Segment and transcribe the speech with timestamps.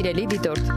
[0.00, 0.68] Սիրելի դիտորդ,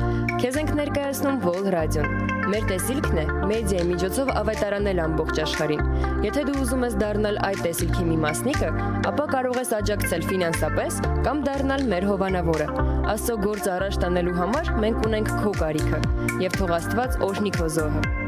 [0.42, 5.86] քեզ ենք ներկայացնում Vol Radio-ն։ Մեր տեսիլքն է մեդիայի միջոցով ավետարանել ամբողջ աշխարհին։
[6.26, 8.74] Եթե դու ուզում ես դառնալ այդ տեսիլքի մի մասնիկը,
[9.14, 12.68] ապա կարող ես աջակցել ֆինանսապես կամ դառնալ մեր հովանավորը։
[13.14, 16.04] Աստծո գործը առաջ տանելու համար մենք ունենք քո կարիքը,
[16.44, 18.23] եւ թող Աստված օրհնի քո զոհը։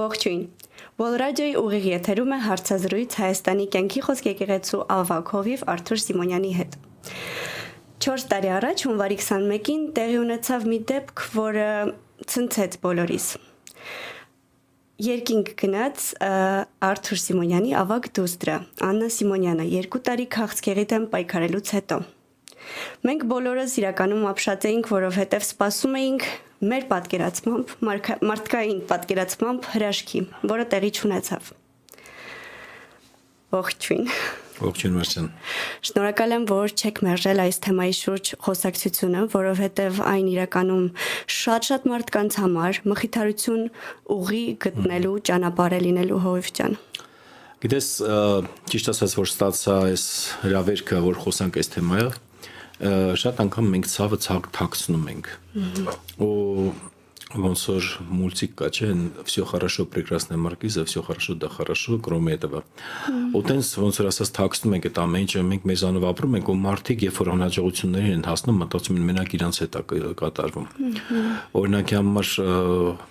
[0.00, 0.42] Ողջույն։
[1.20, 6.76] Radio-ի ուղիղ եթերում է հարցազրույց Հայաստանի կյանքի խոսք եկեղեցու ավակ հովիվ Արթուր Սիմոնյանի հետ։
[8.06, 11.68] 4 տարի առաջ հունվարի 21-ին տեղի ունեցավ մի դեպք, որը
[12.32, 13.26] ցնցեց բոլորիս։
[15.10, 16.06] Երկինք գնաց
[16.90, 18.56] Արթուր Սիմոնյանի ավակ դուստրը
[18.88, 21.98] Աննա Սիմոնյանը 2 տարի քաղցկեղի դեմ պայքարելուց հետո։
[23.08, 26.26] Մենք բոլորս իրականում ապշած էինք, որովհետև սպասում էինք
[26.60, 27.72] մեր պատկերացմամբ,
[28.28, 31.50] մարդկային պատկերացմամբ հրաշքի, որը տեղի չունեցավ։
[33.50, 34.10] Ողջույն։
[34.60, 35.28] Ողջույն Մարսյան։
[35.88, 40.84] Շնորհակալ եմ, որ չեք մերժել այս թեմայի շուրջ խոսակցությունը, որովհետև այն իրականում
[41.40, 43.62] շատ-շատ մարդկանց համար մխիթարություն
[44.20, 46.76] ուղի գտնելու ճանապարհ է լինելու հովիվ ջան։
[47.60, 47.88] Գիտես,
[48.72, 50.04] ճիշտ ասած, որ ստացա այս
[50.44, 52.20] հրավերքը, որ խոսանք այս թեմայով,
[52.80, 54.18] շատ անգամ մենք ցավը
[54.56, 55.34] թաքցնում ենք
[56.24, 56.72] ու
[57.30, 58.88] ոնց որ мультик կա չէ
[59.24, 62.64] все хорошо прекрасная маркиза все хорошо да хорошо կրոմի этого
[63.34, 66.58] ու տենց ոնց որ ասած թաքցնում ենք այդ ամեն ինչը մենք մեզանով ապրում ենք ու
[66.64, 70.66] մարդիկ երբ որ անհաջողությունների են հասնում մտածում են մենակ իրանց հետ է կատարվում
[71.60, 72.28] օրինակի համար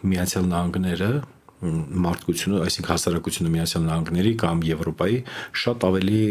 [0.04, 1.12] միացյալ նահանգները
[1.60, 5.18] մարդկությունը, այսինքն հասարակությունը Միացյալ Նահանգների կամ Եվրոպայի
[5.60, 6.22] շատ ավելի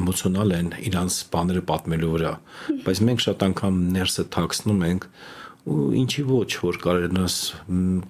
[0.00, 2.32] էմոցիոնալ են իրանց բաները պատմելու վրա,
[2.86, 5.06] բայց մենք շատ անգամ ներսը թաքցնում ենք
[5.70, 7.36] ու ինչի ոչ, որ կարենաս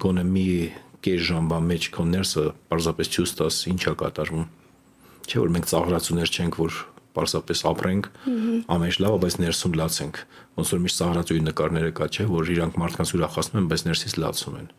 [0.04, 0.46] գոնե մի
[1.00, 4.46] կես ժամվա մեջ քո ներսը պարզապես ցույց տաս ինչա կատարվում։
[5.26, 6.78] Չէ որ մենք ծաղրացուներ չենք, որ
[7.16, 8.08] պարզապես ապրենք,
[8.70, 10.20] ամեն ինչ լավ է, բայց ներսում լացենք։
[10.60, 14.58] Ոնց որ միշտ ծաղրացուի նկարները կա, չէ, որ իրանք մարդկանց ուրախացնում են, բայց ներսից լացում
[14.60, 14.70] են։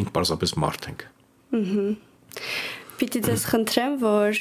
[0.00, 1.06] Մենք պարզապես մարդ ենք։
[3.00, 4.40] Պիտի ձեզ խնդրեմ, որ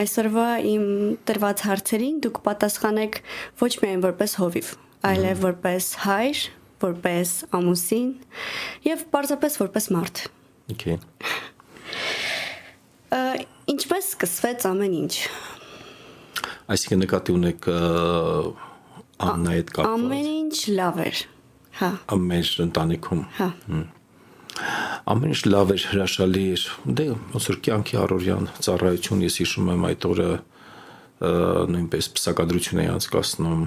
[0.00, 0.84] այսօրվա իմ
[1.28, 3.18] տրված հարցերին դուք պատասխանեք
[3.62, 4.68] ոչ միայն որպես հովիվ,
[5.08, 6.42] այլև որպես հայր,
[6.84, 8.12] որպես ամուսին
[8.84, 10.22] եւ պարզապես որպես մարդ։
[10.74, 10.98] Okay։
[13.74, 15.14] Ինչպես սկսվեց ամեն ինչ։
[16.74, 17.68] Այսինքն նկատի ունեք
[19.24, 21.20] Աննայի հետ կապված։ Ամեն ինչ լավ էր։
[21.80, 23.48] Հա։ Ամեն ընտանիքում։ Հա։
[25.14, 26.66] Ամեն ինչ լավ էր, հրաշալի էր։
[26.98, 30.28] Դե ոնց որ կյանքի առօրյան ծառայություն ես հիշում եմ այդ օրը
[31.74, 33.64] նույնպես պսակադրություն էի անցկացնում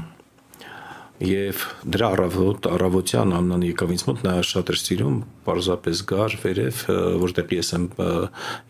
[1.18, 5.16] Եվ դրա առավոտ առավոտյան Աննան եկավ ինձ մոտ նա շատ էր սիրում,
[5.48, 6.82] պարզապես գար վերև,
[7.24, 7.88] որտեղ ես եմ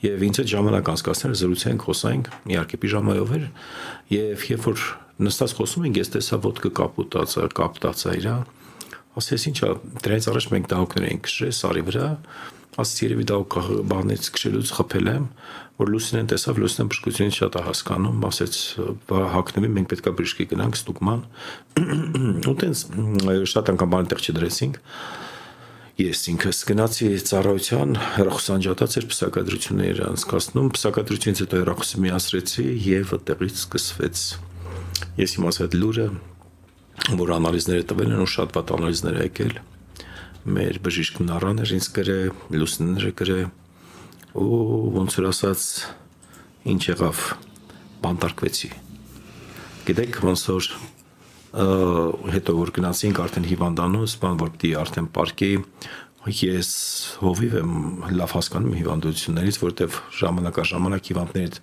[0.05, 3.44] եւ ինձ այդ ժամանակ անցկացնել զրուցենք, խոսանք, իհարկե պիժամայով էր
[4.16, 4.85] եւ երբ որ
[5.28, 8.38] նստած խոսում ենք, ես տեսա ոդկը կապուտած, կապտած է իրա
[9.17, 9.69] ասես ինչա
[10.03, 12.07] դրանից առաջ մենք դահոկներ էինք քշել սարի վրա
[12.78, 13.55] ասես երևի դահոկ
[13.89, 15.23] բանից քշելուց խփել եմ
[15.78, 18.57] որ լուսինեն տեսավ լուսինեն բժշկությունից շատ է հասկանում ասեց
[19.33, 21.23] հակնվի մենք պետքա բժշկի գնանք ստուգման
[22.51, 22.83] ու տենց
[23.53, 24.79] շատ անգամ բան տեղ չդրեցինք
[25.97, 34.25] ես ինքս գնացի ծառայության հերախոսանջատած էր պսակադրություններ անցկացնում պսակադրությունից հետո հերախոսը միացրեցի եւ այդտեղից սկսվեց
[35.17, 36.07] ես իմացա այդ լուրը
[37.06, 39.53] որ անալիզները տվել են ու շատ վատ անալիզներ եկել
[40.58, 42.18] մեր բժիշկն առան էր ինձ գրե
[42.58, 43.40] լուսինները գրե
[44.38, 44.59] ու
[44.97, 45.63] ոնց որ ասած
[46.74, 47.24] ինչ եղավ
[48.03, 48.69] բանտարկվեցի
[49.88, 50.69] գիտեք ոնց որ
[52.38, 55.56] հետո որ գնացինք արդեն հիվանդանոց բան որ պիտի արդեն պարկեի
[56.28, 56.70] ես
[57.22, 57.72] հովիվ եմ
[58.20, 61.59] լավ հասկանում հիվանդություններից որտեվ ժամանակ առ ժամանակ հիվանդներից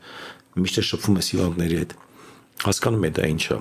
[0.64, 1.94] միշտ շփվում ես հիվանդների հետ
[2.64, 3.58] հասկանում եմ դա ինչա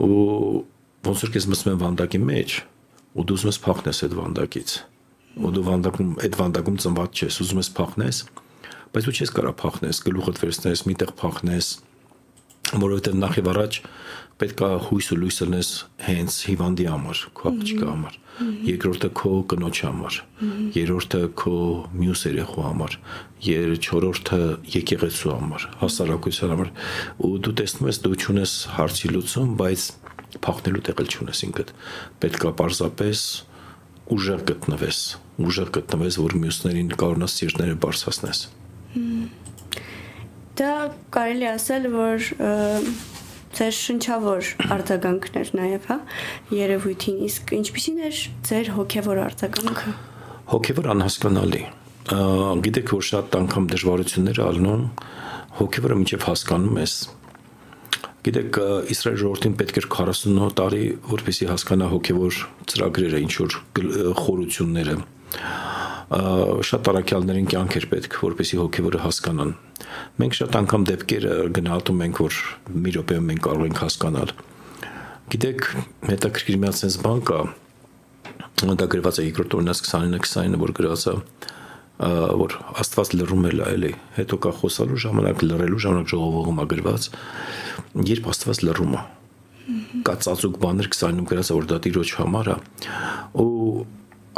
[0.00, 0.64] ու
[1.06, 2.56] ոնց որ քեզ մտնում են վանդակի մեջ
[3.10, 4.74] ու դու ուզում ես փախնես այդ վանդակից
[5.40, 8.20] ու դու վանդակում այդ վանդակում ծնված չես ուզում ես փախնես
[8.90, 11.70] բայց դու չես կարա փախնես գլուխդ վերցնես միտեղ փախնես
[12.70, 13.78] որովհետև նախ եւ առաջ
[14.40, 15.70] պետք է հույս ու լույս լնես
[16.06, 18.14] հենց հիվանդի համար, քո աղջիկի համար։
[18.70, 20.16] Երկրորդը քո կնոջ համար,
[20.76, 21.56] երրորդը քո
[22.00, 22.94] մյուս երեխու համար,
[23.84, 24.40] չորրորդը
[24.76, 26.72] եկեղեցու համար, հասարակության համար։
[27.20, 29.84] Ու դու տեսնում ես դու ճունես հարցի լուծում, բայց
[30.46, 31.74] փախնելու տեղ էլ չունես ինքդ։
[32.22, 33.26] Պետք է պարզապես
[34.10, 35.00] ուժեղ գտնվես,
[35.50, 38.40] ուժեղ գտնվես, որ մյուսներին կարողանաս սիրտները բարձրացնես։
[40.60, 40.72] Դա
[41.08, 42.26] կարելի ասել, որ
[43.56, 45.94] ձեր շնչավոր արձագանքներ նաև, հա,
[46.52, 49.94] երևույթին, իսկ ինչպիսին էր ձեր հոգևոր արձագանքը։
[50.50, 51.62] Հոգևոր անհասկանալի։
[52.66, 54.84] Գիտեք, որ շատ անգամ դժվարություններ ալնում
[55.60, 56.96] հոգևորը միջև հասկանում ես։
[58.20, 58.60] Գիտեք,
[58.92, 63.56] Իսրայել ժողովրդին պետք էր 49 տարի, որպեսզի հասկանա հոգևոր ծրագրերը, ինչ որ
[64.20, 64.96] խորությունները
[66.70, 69.52] շատ տարակյալներին կյանք էր պետք, որպեսզի հոգևորը հասկանան։
[70.20, 71.26] Մենք շատ անգամ դեպքեր
[71.58, 72.40] գնահատում ենք, որ
[72.70, 74.34] մի րոպեում մենք կարող ենք հասկանալ։
[75.30, 75.68] Գիտեք,
[76.10, 77.40] հետաքրքիր մի sense բան կա,
[78.80, 81.14] դա գրված է երկրորդ օրինաց 29-29, որ գրված է
[82.00, 87.08] որ Աստված լռում է էլի հետո կա խոսալու ժամանակ լռելու ժամանակ ժողովողում է գրված
[88.08, 89.02] երբ Աստված լռում է
[90.06, 92.56] կա ծածուկ բաներ 20-ում գրած որ դա տիրոջ համար է
[93.44, 93.84] ու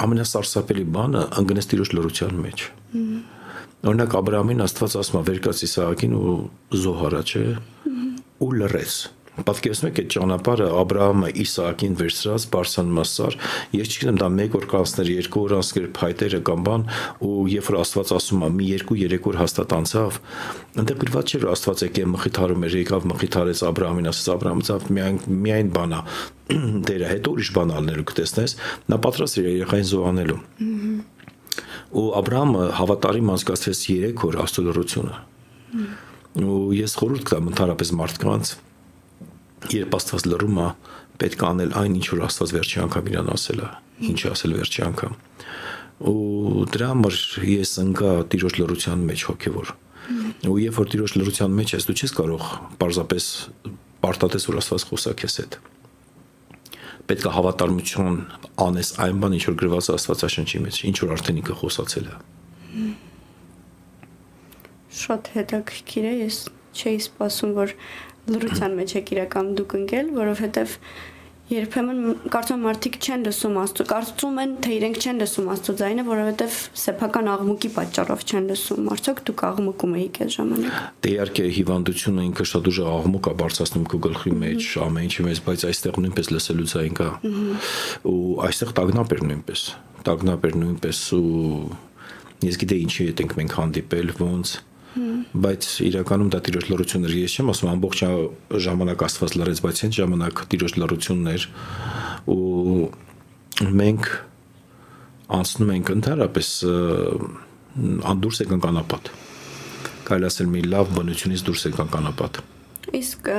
[0.03, 2.65] ամենասարսափելի բանը անգնես տիրոջ լրության մեջ։
[3.83, 6.37] Օրինակ Աբ รา համին Աստված ասում է վերկաց Իսահակին ու
[6.83, 7.45] Զոհարա, չէ,
[8.43, 8.95] ու լրեց
[9.33, 13.37] Պատկերացնում եք այդ ճանապարհը Աբրահամը Իսահակին վերցրած Բարսանմասար,
[13.73, 16.83] ես չգիտեմ դա 1 օր կանցներ, 2 օր անցներ փայտերը կամ բան,
[17.25, 20.19] ու երբ որ Աստված ասում է մի 2-3 օր հաստատ անցավ,
[20.83, 25.19] այնտեղ գրված չէր Աստված եկե մխիթարում էր, եկավ մխիթարեց Աբրահամին, ասաց Աբրահամ, ցավ միայն
[25.49, 26.01] միայն բանա
[26.93, 28.57] դերը, հետո ուրիշ բան ալնելու կտեսնես,
[28.93, 30.41] նա պատրաստ էր երեխային զոհանելու։
[31.93, 35.17] Ու Աբրահամը հավատարիմ անցկացրեց 3 օր աստուդորությունը։
[36.43, 38.53] Ու ես խորհուրդ կտամ ընդհանրապես մարդկանց
[39.71, 40.69] երբ Աստված լռում է,
[41.23, 43.69] պետք է անել այն, ինչ որ Աստված վերջի անգամ իրան ասել է,
[44.11, 45.15] ինչ ասել վերջի անգամ։
[46.03, 49.75] Ու դրա համար ես ընկա տիրոջ լռության մեջ հոգևոր։
[50.51, 52.49] Ու երբ որ տիրոջ լռության մեջ ես, դու չես կարող
[52.81, 53.27] պարզապես
[54.03, 55.59] պարտատես որ Աստված խոսա քեզ հետ։
[57.07, 58.19] Պետք է հավատարմություն
[58.63, 62.17] անես այն բան, ինչ որ գրված է Աստվածաշնչի մեջ, ինչ որ արդեն ինքը խոսացել է։
[65.03, 66.39] Շատ հետաքրքիր է, ես
[66.77, 67.75] չէի սպասում, որ
[68.31, 70.77] լրության մեջ եք իրական դուք ընկել, որովհետև
[71.53, 76.55] երբեմն կարծում մարդիկ չեն լսում աստծո, կարծում են թե իրենք չեն լսում աստծո ձայնը, որովհետև
[76.83, 82.47] սեփական աղմուկի պատճառով չեն լսում։ Արդյոք դուք աղմուկում եք այդ ժամանակ։ Դե իհարկե հիվանդությունը ինքը
[82.53, 86.69] շատ ուժ աղմուկ է բարձրացնում քո գլխի մեջ, ամեն ինչի մեջ, բայց այստեղ նույնպես լսելու
[86.73, 87.09] ձայն կա։
[88.13, 88.19] Ու
[88.49, 89.65] այստեղ տագնապ էր նույնպես։
[90.03, 91.27] Տագնապ էր նույնպես ու
[92.43, 94.55] ես գիտեի ինչի հետ ենք մենք հանդիպել, ոնց
[94.93, 98.03] բայց իրականում դա տիրոջ լրությունն էր ես չեմ ասում ամբողջ
[98.67, 101.47] ժամանակ աստված լրեց բայց այն ժամանակ տիրոջ լրությունն էր
[102.33, 102.89] ու
[103.83, 104.11] մենք
[105.39, 106.49] անցնում ենք ընդհանրապես
[108.13, 109.13] անդուրս եկան կանապատ
[110.09, 112.43] կարելի ասել մի լավ բնությունից դուրս եկան կանապատ
[112.99, 113.31] իսկ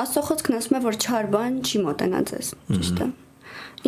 [0.00, 0.22] աստծո
[0.56, 3.08] ասում է որ չար բան չի մոտենա ձեզ ճիշտ է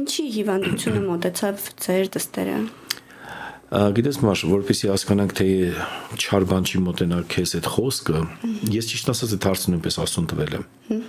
[0.02, 2.58] ինչի հիվանդությունը մոտեցավ ձեր դստերը
[3.68, 5.46] Գիտես մաշ, որպեսի հասկանանք թե
[6.16, 8.22] չար բան չի մոտենալ քեզ այդ խոսքը,
[8.72, 11.02] ես ճիշտ ասած այդ հարցը նույնպես ասուն տվել եմ։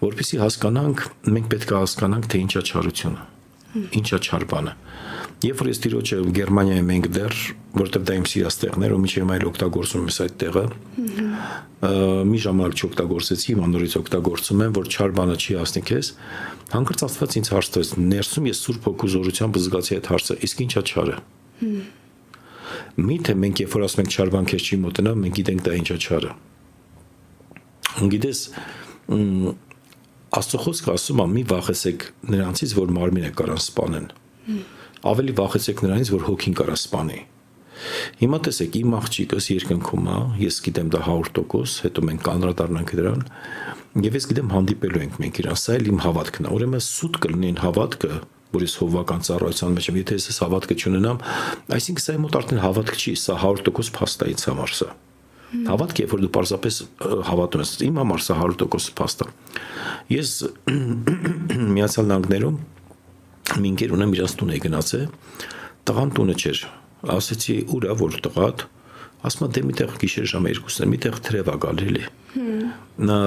[0.00, 1.02] Որպեսի հասկանանք,
[1.34, 3.26] մենք պետք է հասկանանք թե ինչա չարությունը։
[4.00, 4.76] Ինչա չար բանը։
[5.40, 7.36] Երբ որ ես տիրոջը Գերմանիայում ենք դեռ,
[7.80, 10.64] որտեղ դա իմ սիրաստեղներ ու միջև այլ օգտագործում եմ այդ տեղը,
[12.30, 16.12] մի ժամանակ չօգտագործեցի, մանորից օգտագործում եմ, որ չար բանը չի հասնի քեզ։
[16.76, 20.84] Հանկարծ Աստված ինձ հարց տվեց, ներսում ես Սուրբ Հոգու զորությամբ զգացի այդ հարցը, իսկ ինչա
[20.90, 21.16] չարը։
[23.00, 26.30] Միթե մենք երբ որ ասում ենք չարվան քեզ չի մոտենա, մենք գիտենք դա ինչա չարը։
[28.10, 28.40] Գիտես
[30.30, 34.04] Աստծո խոսքը ասում է՝ մի վախեցեք նրանցից, որ մարմինը կարան սپانեն։
[35.10, 37.18] Ավելի վախեցեք նրանից, որ հոգին կարա սپانի։
[38.20, 43.24] Հիմա տեսեք, իմ աղջիկս երկնքում է, ես գիտեմ դա 100%, հետո մենք կանրադառնանք դրան։
[44.04, 47.52] Եվ ես գիտեմ հանդիպելու ենք մենք իրան, սա էլ իմ հավատքն է։ Ուրեմն սուտ կլինի
[47.60, 48.12] հհավատքը,
[48.54, 51.20] որ ես հովվական ծառայության մեջ եմ, եթե ես հավատքը չունենամ,
[51.76, 54.88] այսինքն սա մոտ արդեն հավատք չի, սա 100% փաստ է ինձ համար սա։
[55.66, 56.76] Հավատք է, որ դու պարզապես
[57.30, 59.30] հավատում ես, իմ համար սա 100% փաստ է։
[60.14, 60.34] Ես
[61.74, 62.60] Միացյալ Նահանգներում
[63.60, 65.08] մի ընկեր ունեմ իրաց տուն էի գնացել,
[65.90, 66.60] տղան տունը չէր։
[67.10, 68.66] Ասեցի, ուր է որ տղադ
[69.26, 72.04] ասում եմ դե միտեղ գիշեր ժամը 2-ն է միտեղ թրև ա գալ էլի
[73.04, 73.18] նա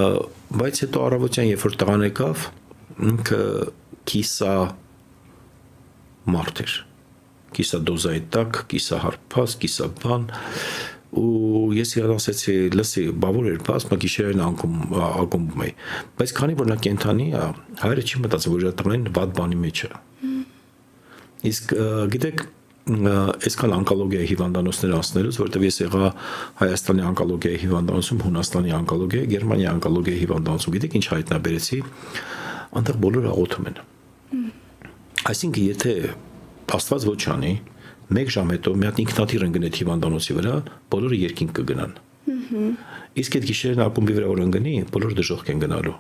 [0.62, 2.46] բայց հետո առավոտյան երբ որ տղան եկավ
[3.10, 3.42] ինքը
[4.10, 4.56] կիսա
[6.30, 6.80] մարդ էր
[7.53, 10.25] կիսա դոզայի տակ, կիսա հարփած, կիսա բան
[11.13, 15.74] ու ես իրան ասեցի, լսի, բավոր էր, բաց մա գիշերային անկում ակումբում էի։
[16.18, 17.44] Բայց քանի որ նա կենթանի է,
[17.84, 19.92] հայրը չի մտածել, որ իր տնային վատ բանի մեջ է։
[21.53, 21.75] Իսկ
[22.15, 22.44] գիտեք,
[22.84, 26.10] այսքան անկոլոգիայի հիվանդանոցներ անցնելուց, որտեղ ես եղա
[26.63, 31.80] Հայաստանի անկոլոգիայի հիվանդանոցում, Հունաստանի անկոլոգիայի, Գերմանիայի անկոլոգիայի հիվանդանոցում, գիտեք ինչ հայտնաբերեցի,
[32.82, 33.80] անտեղ բոլորը աղոթում են։
[35.24, 35.94] Այսինքն եթե
[36.74, 37.51] Աստված ոչ անի,
[38.12, 40.53] 1 ժամ հետո մի հատ ինքնաթիռ ընկնեթ հիվանդանոցի վրա,
[40.94, 41.94] բոլորը երկինք կգնան։
[43.22, 45.94] Իսկ այդ գիշերն ակումբի վրա որ ընկնի, բոլորը դժոխք են գնալու։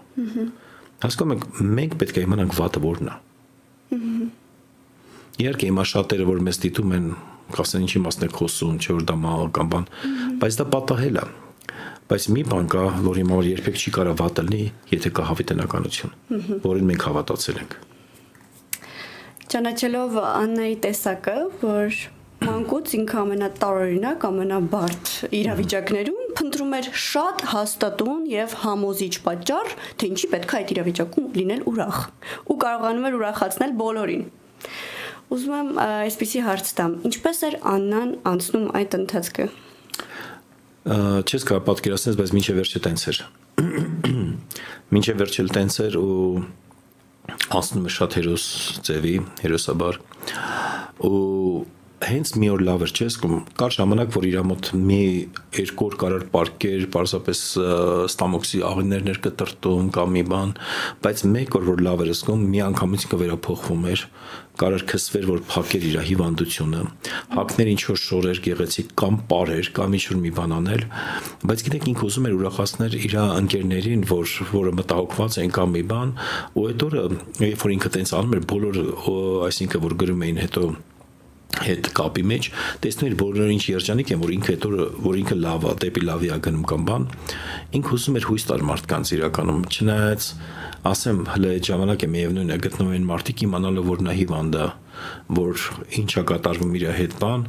[1.03, 1.45] Հասկանում եք,
[1.77, 3.15] մենք պետք է իմանանք վատը որն է։
[5.43, 7.07] Իհարկե, հիմա շատերը որ մեզ դիտում են,
[7.53, 9.87] կասեն ինչի մասն է խոսում, չէ որ դա մահ կամ բան,
[10.43, 11.25] բայց դա պատահել է։
[12.11, 14.63] Բայց մի բան կա, որ հիմա որ երբեք չի կարա վատը լինի,
[14.93, 16.15] եթե կա հավիտենականություն,
[16.67, 17.75] որին մենք հավատացել ենք։
[19.53, 21.97] Ճանաչելով Աննայի տեսակը, որ
[22.41, 29.69] մանկուց ինքը ամենատարօրինակ, ամենաբարդ իրավիճակներում փնտրում էր շատ հաստատուն եւ համոզիչ պատճառ,
[30.01, 31.99] թե ինչի պետք է այդ իրավիճակում լինել ուրախ
[32.49, 34.25] ու կարողանում էր ուրախացնել բոլորին։
[35.37, 36.97] Ուզում եմ այսպեսի հարց տամ.
[37.13, 39.47] ինչպես էր Աննան անցնում այդ ընթացքը։
[41.29, 43.23] Չես կարող պատկերացնել, բայց մինչև վերջը տենց էր։
[44.93, 46.17] Մինչև վերջը տենց էր ու
[47.31, 48.45] անցնում է շատ հերոս
[48.87, 49.99] ձևի, հերոսաբար։
[51.07, 51.21] Ու
[52.03, 54.99] հենց մի օր լավ էր, չէ՞, ասում, կար ժամանակ, որ իր մոտ մի
[55.55, 57.43] երկու օր կարար պարկեր, պարզապես
[58.11, 60.53] ստամոքսի աղիներներ կտրտում կամ մի բան,
[61.05, 64.05] բայց մեկ օր որ լավ էր, ասում, մի անգամից ինքը վերափոխվում էր,
[64.61, 66.81] կարար քսվեր, որ փակեր իր հիվանդությունը,
[67.33, 70.85] հակներ ինչ որ շորեր գեղեցիկ կամ պարեր կամ ինչ որ մի բան անել,
[71.49, 76.15] բայց գիտեք ինքը ուզում էր ուրախացնել իր ընկերներին, որ որը մտահոգված են կամ մի բան,
[76.53, 77.05] ու այդ օրը,
[77.49, 78.81] երբ որ ինքը տենց անում էր, բոլոր
[79.49, 80.67] այսինքն որ գրում էին հետո
[81.61, 82.47] հետ կապի մեջ
[82.83, 84.69] էր բոլորը ինչ երջանիկ են որ ինքը հետո
[85.05, 87.07] որ ինքը լավ է դեպի լավի է գնում կամ բան
[87.77, 90.29] ինքը ուզում էր հույս տալ մարդկանց իրականում չնայած
[90.93, 94.65] ասեմ հələ այդ ժամանակ է միևնույն է գտնվում են մարդիկ իմանալը որ նա հիվանդ է
[95.37, 95.67] որ
[96.03, 97.45] ինչա կատարվում իր հետ բան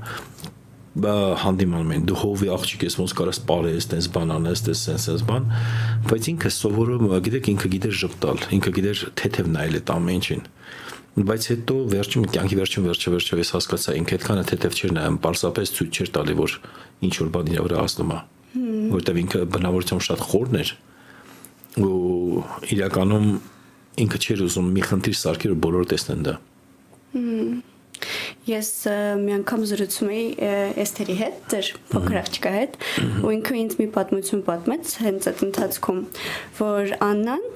[0.95, 5.07] բա հանդիմանում են դու հովի աղջիկ ես ոնց կարաս ապարես տես բան անես տես sense
[5.09, 5.49] sense բան
[6.07, 10.45] բայց ինքը սովորում գիտեք ինքը գիտեր ճպտալ ինքը գիտեր թեթև նայել այդ ամեն ինչին
[11.15, 15.73] բայց հետո վերջում կյանքի վերջում վերջը վերջը ես հասկացա ինքը այդքանը թեթև չէր նայում պարզապես
[15.75, 16.55] ցույց չէր տալի որ
[17.07, 18.19] ինչ որ բան իր վրա հասնում է
[18.95, 20.73] որտեվ ինքը բնավորությամբ շատ խորն էր
[21.85, 22.43] ու
[22.75, 23.29] իրականում
[24.05, 26.35] ինքը չէր ուզում մի խնդիր սարքել որ բոլորը տեսնեն դա
[28.45, 28.71] Ես
[29.23, 30.25] մի անգամ զրուցում էի
[30.83, 32.75] Էսթերի հետ, ձեր փոքր աղջկա հետ,
[33.25, 36.03] ու ինքը ինձ մի պատմություն պատմեց հենց այդ ընթացքում,
[36.59, 37.47] որ Աննան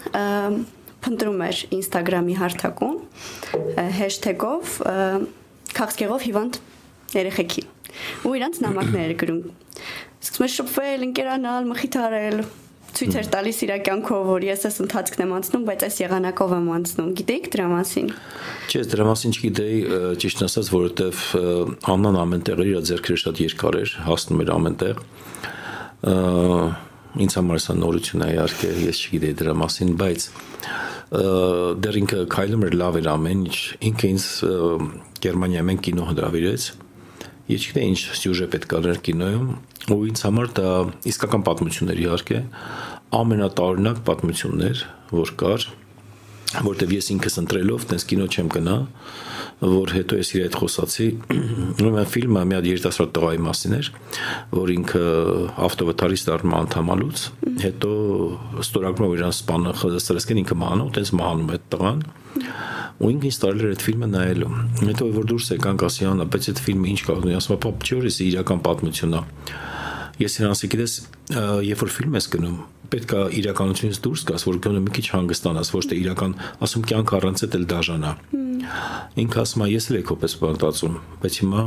[1.05, 2.97] փնտրում էր Instagram-ի հարթակում
[3.99, 4.79] hashtag-ով
[5.79, 6.61] քաղցկեղով հիվանդ
[7.19, 7.65] երեխեքի
[8.29, 9.43] ու իրանց նամակներ գրում
[10.19, 12.41] սկսում է շփվել, ընկերանալ, մխիթարել
[12.99, 16.69] ցույց էր տալիս իր կյանքով, որ ես այս ընթացքն եմ անցնում, բայց այս եղանակով եմ
[16.79, 18.09] անցնում։ Գիտեիք դրա մասին։
[18.73, 19.79] Չէ, դրա մասին չգիտեի,
[20.25, 21.23] ճիշտ ասած, որովհետև
[21.95, 25.03] Աննան ամենտեղ իր ձեռքերը շատ երկար էր, հասնում էր ամենտեղ
[27.17, 30.27] ինձ համար սա նորություն է իհարկե, ես չգիտեի դրա մասին, բայց
[31.09, 34.27] դեռ ինքը քայլում էր լավ էր ամեն ինչ, ինքը ինձ
[35.25, 36.67] Գերմանիայում են կինո հրավիրեց։
[37.49, 39.49] Ես չգիտեի ինչ սյուժե պետք է լեր կինոյում,
[39.89, 40.73] ու ինձ համար դա
[41.09, 42.41] իսկական պատմություն էր իհարկե,
[43.19, 44.83] ամենատարօրինակ պատմություններ,
[45.17, 45.67] որ կար,
[46.69, 48.77] որտեվ ես ինքս ընտրելով տես կինո չեմ գնա,
[49.59, 51.07] որ հետո ես իր հետ խոսացի,
[51.83, 53.89] ուրեմն ֆիլմը մի հատ երիտասարդ տղայի մասին էր,
[54.55, 55.03] որ ինքը
[55.67, 57.25] ավտովթարի ստարում անդամալուց,
[57.65, 57.91] հետո
[58.63, 62.05] ստորագրում որ իրան սպանը խզեսրեսկեն ինքը մահանում, տես մահանում այդ տղան
[62.99, 64.55] ու ինքն ինձ տարել էր այդ ֆիլմը նայելու։
[64.89, 68.09] Հետո որ դուրս եկանք ասի անա, բայց այդ ֆիլմը ինչ է, ասում ապա չէ՞ որ
[68.27, 69.23] իրական պատմությունն է։
[70.19, 70.95] Ես իրան ասի գիտես,
[71.29, 72.57] երբ որ ֆիլմ ես գնում,
[72.93, 77.13] պետք է իրականությունից դուրս գաս, որ գոնե մի քիչ հանգստանաս, ոչ թե իրական, ասում կյանք
[77.19, 78.13] առանց էլ դաժանա։
[79.25, 81.65] Ինքը ասում է, ես էլ եք հոպես բանտացում, բայց հիմա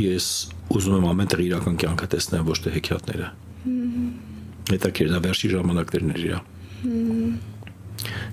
[0.00, 0.26] ես
[0.72, 3.30] ուզում եմ ամենտեղ իրական կյանքը տեսնել, ոչ թե հեքիաթները։
[4.72, 6.38] Հետաքրքիր է վերջի ժամանակներն էր իրա։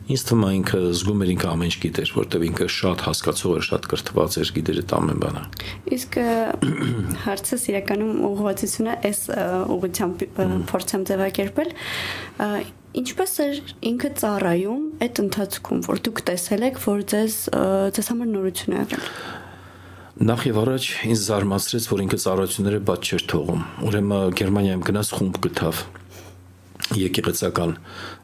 [0.09, 3.65] Ինձ թվում է ինքը զգում էր ինքը ամեն ինչ գիտեր, որտեվ ինքը շատ հասկացող էր,
[3.69, 5.43] շատ կրթված էր, գիտեր այդ ամեն բանը։
[5.99, 6.17] Իսկ
[7.25, 9.21] հարցս իրականում ուղղվածությունը այս
[9.77, 10.25] ուղղությամբ
[10.69, 11.73] փորձեմ ձևակերպել
[12.99, 17.35] ինչպես էր ինքը ծառայում այդ ընթացքում, որ դուք տեսել եք, որ ձեզ
[17.95, 19.05] ձեզ համար նորություն է եղել։
[20.19, 25.37] Նախ եւ առաջ ինձ զարմացրեց, որ ինքը ծառայությունները բաց չէր թողում։ Ուրեմն Գերմանիայում գնաց խումբ
[25.45, 25.83] գտավ
[26.99, 27.75] եկեղեցական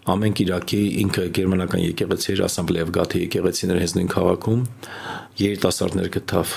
[0.06, 4.60] ամեն Կիրակի ինքը գերմանական եկեղեցի էր ասամբլեև գաթի եկեղեցիներ հենց նույն քաղաքում
[5.42, 6.52] երիտասարդներ գտավ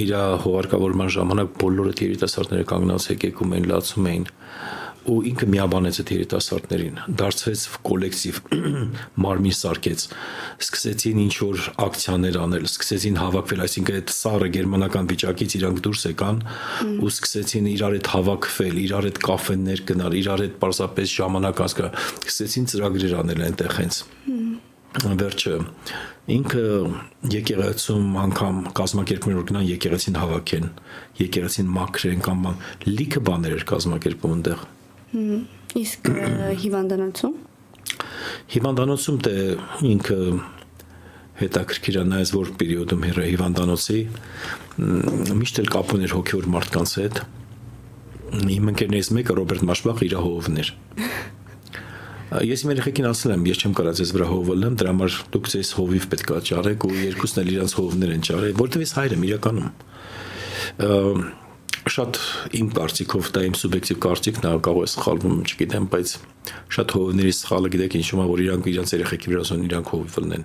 [0.00, 0.10] իր
[0.44, 4.26] հողարկավորման ժամանակ բոլորը երիտասարդները կանգնած եկեկում էին լացում էին
[5.08, 8.40] ու ինքը միաբանեց այդ երիտասարդներին, դարձրեց կոլեկտիվ
[9.24, 10.04] մարմին սարքեց,
[10.66, 16.42] սկսեցին ինչ որ ակցիաներ անել, սկսեցին հավաքվել, այսինքն այդ սառը գերմանական վիճակից իրանք դուրս եկան
[17.00, 22.70] ու սկսեցին իրար հետ հավաքվել, իրար հետ կաֆեներ գնալ, իրար հետ պարզապես ժամանակ ասկա, սկսեցին
[22.74, 24.02] ծրագրեր անել այնտեղ հենց
[24.90, 25.56] վերջը
[26.34, 26.62] ինքը
[27.30, 30.66] եկեղեցում անգամ կազմակերպում որ գնան եկեղեցին հավաքեն,
[31.20, 32.44] եկեղեցին մաքրեն կամ
[32.90, 34.66] լիքը բաներ էր կազմակերպում այնտեղ
[35.10, 36.10] Իսկ
[36.60, 37.36] հիվանդանոցում?
[38.50, 39.34] Հիվանդանոցում դե
[39.90, 40.18] ինքը
[41.40, 44.00] հետաքրքիր է նայած որ պերիոդում հիվանդանոցի
[45.40, 47.20] միշտ էլ կապ ուներ հոգևոր մարդկանց հետ
[48.54, 50.72] իմ ընկերներից մեկը Ռոբերտ Մաշբախ իր հովն էր
[52.46, 55.48] Ես իմ երեխեքին ասել եմ, ես չեմ կարող ձեզ վրա հովը լեմ, դրա համար դուք
[55.50, 59.14] ձեզ հովիվ պետք է ճարեք ու երկուսն էլ իրանց հովներ են ճարել, որտեղ ես հայր
[59.16, 59.70] եմ իրականում
[61.88, 62.18] շատ
[62.58, 66.12] իմ կարծիքով դա իմ սուբյեկտիվ կարծիքն է, կարող է սխալվում, չգիտեմ, բայց
[66.76, 70.44] շատ հովների սխալը գիտեք ինչու՞մ է, որ իրանք իրանց երեխեքի վրա ասեն իրանք հովիվ լնեն։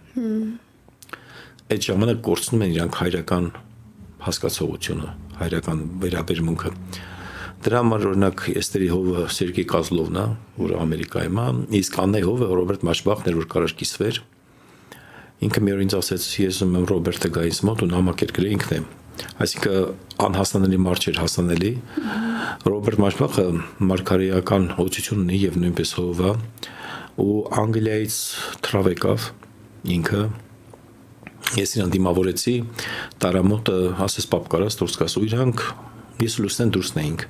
[1.66, 3.46] Այդ ժամանակ կորցնում են իրանք հայրական
[4.26, 5.10] հասկացողությունը,
[5.42, 6.72] հայրական վերաբերմունքը։
[7.66, 10.26] Դրա համար օրինակ Էստերի հովը Սերգեյ Կազլովն է,
[10.60, 11.48] որը Ամերիկայում է,
[11.80, 14.20] իսկ Աննե հովը Ռոբերտ Մաշբախն էր, որ կարար կիսվեր։
[15.46, 18.54] Ինքը մի օր ինձ ասեց, ես ուզում եմ Ռոբերտը գա ինձ մոտ ու նամակ երկրի
[18.56, 18.80] ինքն է։
[19.46, 21.72] Այսինքն անհասանելի մարդ չէր հասանելի։
[22.66, 23.46] Ռոբերտ Մաշբախը
[23.90, 26.34] մարգարեական օծություն ունի եւ նույնպես հովա
[27.26, 28.18] ու Անգլիայից
[28.66, 29.30] թրավ եկավ
[29.96, 30.22] ինքը
[31.56, 32.56] ես իրան դիմավորեցի
[33.24, 35.66] տարամոտը ասես պապ կարաս դուրս գաս ու իրանք
[36.26, 37.26] ես լուսնեն դուրսն էինք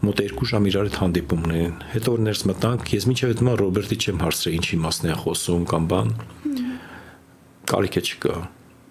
[0.00, 3.98] մոտ 2 ժամ իրար հետ հանդիպումներ են։ Հետո ներս մտանք, ես միջև այդ մա Ռոբերտի
[4.00, 6.14] չեմ հարցրել ինչի մասն է խոսում կամ բան։
[7.68, 8.36] Կարիք է չկա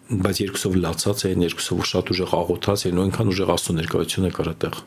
[0.10, 4.50] բայց երկուսով լացած էին, երկուսով շատ ուժեղ աղոթած էին, այնքան ուժեղ աստու ներկայություն է կար
[4.50, 4.80] այդտեղ։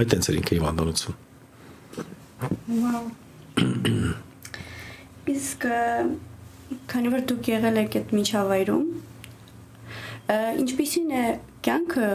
[0.00, 1.14] Այդ տենց էր ինքը հիվանդանոցում։
[2.80, 3.10] Վաու։
[5.30, 5.66] Իսկ
[6.90, 8.84] քանի որ դուք եղել եք այդ միջավայրում,
[10.64, 11.24] ինչպիսին է
[11.66, 12.10] կյանքը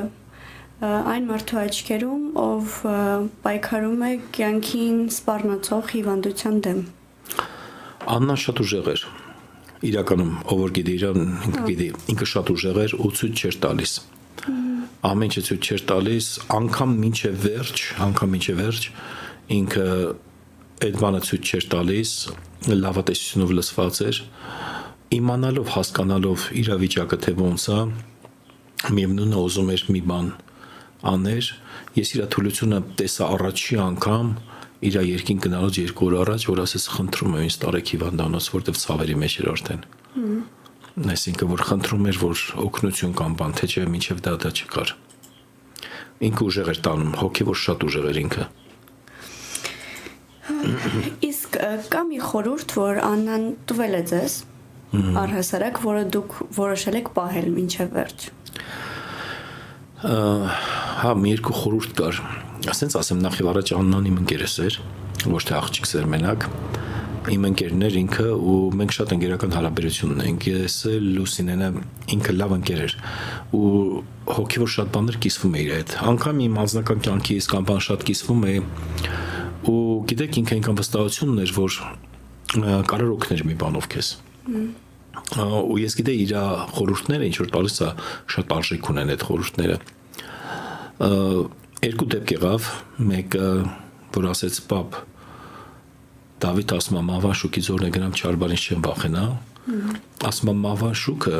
[1.15, 2.79] այն մարդու աչքերում, ով
[3.45, 6.81] պայքարում է կյանքին սպառնացող հիվանդության դեմ։
[8.15, 9.05] Աննա շատ ուժեղ էր։
[9.85, 13.93] Իրականում, ով որ գիտի իրան, ինքը գիտի, ինքը շատ ուժեղ էր ու ցույց չէր տալիս։
[15.05, 18.87] Ամեն ինչ ցույց չէր տալիս, անգամ մինչև վերջ, անգամ մինչև վերջ
[19.55, 19.87] ինքը
[20.85, 22.11] այդ բանը ցույց չէր տալիս,
[22.65, 24.17] լավատեսությունով լսված էր,
[25.15, 27.79] իմանալով, հասկանալով իրավիճակը թե ոնց է,
[28.95, 30.27] միևնույնն է ուզում էր մի բան
[31.05, 31.51] աներ,
[31.95, 34.33] ես իր թուլությունը տեսա առաջի անգամ
[34.85, 39.15] իր երկին գնալուց երկու օր առաջ, որ ասես խնդրում եմ ինձ տարեք հիվանդանոց, որտեվ ցավերի
[39.21, 39.81] մեջ էր արդեն։
[41.15, 44.93] Այսինքն որ խնդրում էր, որ օգնություն կամ բան, թե չէ մինչև դա դա չկար։
[46.25, 48.45] Ինքը ուժեղ էր տանում, հոգեոր շատ ուժեղ էր ինքը։
[51.25, 51.59] Իսկ
[51.91, 54.33] կա մի խորհուրդ, որ Աննան տվել է ձեզ
[54.95, 58.27] առհասարակ, որը դուք որոշել եք պահել մինչև վերջ
[60.05, 62.19] հա մի երկու խորհուրդ կար
[62.71, 64.77] ասենց ասեմ նախ եւ առաջ Աննան իմ ընկերս էր
[65.35, 66.45] ոչ թե աղջիկս էր մենակ
[67.35, 70.75] իմ ընկերն էր ինքը ու մենք շատ ընկերական հարաբերություն ունենք ես
[71.05, 71.69] Լուսինենը
[72.15, 72.95] ինքը լավ ընկեր էր
[73.57, 73.71] ու
[74.35, 78.45] հոգեոր շատ բաներ կիսվում է իր հետ անկամ իմ անձնական կյանքից կամ բան շատ կիսվում
[78.45, 78.55] է
[79.65, 81.79] ու գիտեք ինքը ինքան վստահություն ուներ որ
[82.93, 84.09] կարող օգներ մի բանով քեզ
[85.25, 86.33] ու ես գիտեի իր
[86.75, 87.89] խորհուրդները ինչ որ տալիս է
[88.35, 89.77] շատ արժեք ունեն այդ խորհուրդները
[91.83, 92.69] երկու դեպք եղավ
[93.09, 93.49] մեկը
[94.15, 94.97] որ ասեց պապ
[96.45, 99.23] Դավիթ ասում է մավաշուկի զորն է գնամ չարբարին չեմ վախենա
[100.29, 101.39] ասում է մավաշուկը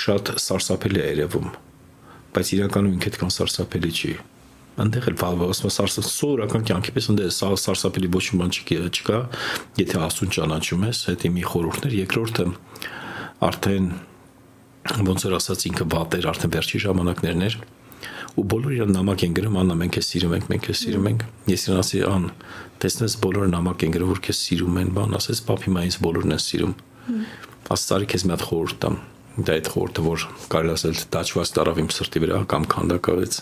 [0.00, 1.48] շատ սարսափելի է երևում
[2.34, 4.12] բայց իրականում ինքը այդքան սարսափելի չի
[4.80, 5.16] այնտեղ էլ
[5.50, 9.18] ասում սարսափ սովորական կյանքի պես այնտեղ սարսափելի ոչ մի բան չկա
[9.80, 12.46] եթե աստուն ճանաչում ես հետի մի խորհուրդներ երկրորդը
[13.50, 13.90] արդեն
[15.10, 17.56] ոնց որ ասած ինքը վատեր արդեն վերջի ժամանակներն էր
[18.38, 21.24] ու բոլորը իրան նամակ են գրում աննա մենք քեզ սիրում ենք մենք քեզ սիրում ենք
[21.50, 22.26] ես իրան ասի ան
[22.84, 26.42] տեսնես բոլորը նամակ են գրում որ քեզ սիրում են բան ասես պապի մայից բոլորն են
[26.46, 26.74] սիրում
[27.70, 29.00] աստծարի քեզ մի հատ խորհուրդ տամ
[29.40, 33.40] դա այդ խորհուրդը որ կարելի ասել դաչված տարավ իմ սրտի վրա կամ քանդակավեց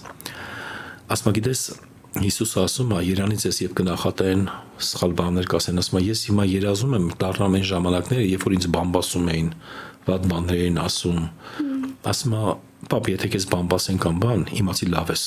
[1.17, 1.63] ասма գիտես
[2.19, 4.45] Հիսուսը ասում է Երանից ես եւ կնախատեն
[4.81, 8.69] սխալ բաներ կասեն ասում է ես հիմա երազում եմ դառնամ այն ժամանակները երբ որ ինձ
[8.75, 9.51] բամբասում էին
[10.09, 11.21] վատ բաներ էին ասում
[12.13, 12.43] ասում է
[12.87, 15.25] պապ եթե քեզ բամբասեն կամ բան իմացի լավ ես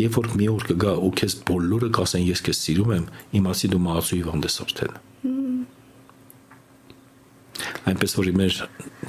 [0.00, 3.06] երբ որ մի օր կգա ու քեզ բոլորը կասեն ես քեզ սիրում եմ
[3.40, 4.98] իմացի դու մահացու հիվանդ ես արդեն
[7.90, 8.58] այնպես որ մեր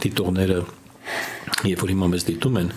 [0.06, 0.60] դիտողները
[1.62, 2.70] Երբ որ հիմա մեզ դիտում են,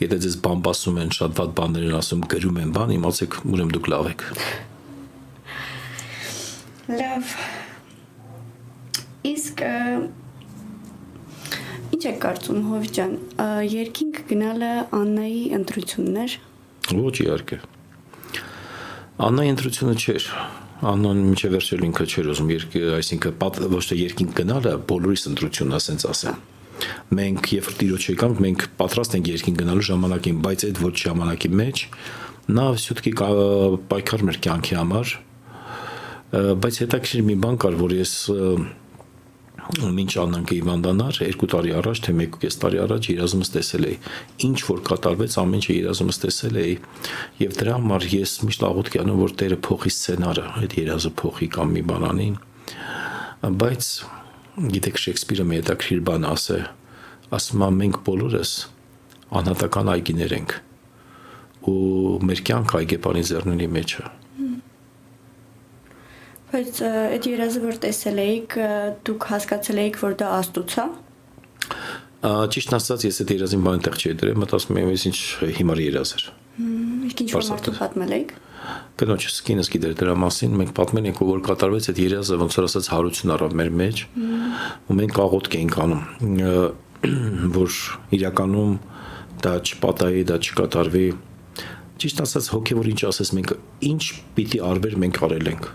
[0.00, 3.88] եթե ձեզ բամբասում են, շատ վատ բաներ են ասում, գրում են բան, իմացեք, ուրեմն դուք
[3.92, 4.24] լավ եք։
[7.00, 7.34] Լավ։
[9.30, 9.64] Իսկ
[11.99, 13.13] ինչ է կարծում Հովի ջան,
[13.75, 16.35] երկինք գնալը Աննայի ընտրություններ։
[16.95, 17.59] Ոչ իհարկե։
[19.25, 20.27] Աննայի ընտրությունը չէր
[20.85, 26.05] Աննան միջև վերջել ինքը չէր ուզում երկի, այսինքն ոչ թե երկինք գնալը բոլորիս ընտրությունն ասենց
[26.11, 26.41] ասեմ
[27.15, 31.51] մենք երբ որ տիրոջ եկանք, մենք պատրաստ ենք երկին գնալու ժամանակին, բայց այդ ոչ ժամանակի
[31.61, 31.83] մեջ
[32.55, 33.13] նա всё-таки
[33.93, 35.13] պայքարում էր կյանքի համար
[36.35, 38.13] բայց հետաքրիր մի բան կար, որ ես
[39.78, 43.96] մինչ Աննանքը Իվանդանար 2 տարի առաջ թե 1.5 տարի առաջ երազումս տեսել էի
[44.46, 46.74] ինչ որ կատարվեց ամեն ինչը երազումս տեսել էի
[47.40, 51.74] եւ դրա համար ես միշտ աղոթք անում որ Տերը փոխի սցենարը այդ երազը փոխի կամ
[51.76, 52.28] մի բանանի
[53.60, 53.90] բայց
[54.74, 56.58] գիտեք Շեքսպիրը մի հետաքրիր բան ասե
[57.40, 58.54] ասում է մենք բոլորս
[59.40, 60.56] անհատական այգիներ ենք
[61.70, 64.08] ու մեր կյանքը այգեպանի ձեռների մեջ է
[66.50, 68.54] Բայց այդ երազը որ տեսել էիք,
[69.06, 70.86] դուք հասկացել էիք, որ դա աստուց է։
[72.54, 75.18] Ճիշտ ասած, ես այդ երազին բան տեղ չի դրել, մտածում եմ, ես ինչ
[75.60, 76.24] հիմար երազ էր։
[77.10, 78.34] Իսկ ինչ որ պատմել էիք։
[79.00, 82.88] Կնոջս կինս գիտեր դրա մասին, մենք պատմել ենք, որ կատարվեց այդ երազը, ոնց որ ասած
[82.92, 84.02] հարություն առավ մեր մեջ,
[84.90, 86.04] ու մենք աղոթք էինք անում,
[87.56, 87.78] որ
[88.20, 88.74] իրականում
[89.40, 91.06] դա չպատահի, դա չկատարվի։
[92.00, 93.50] Ճիշտ ասած, հոգեոր ինչ ասես, մենք
[93.90, 94.04] ինչ
[94.36, 95.66] պիտի արվեր մենք արել ենք։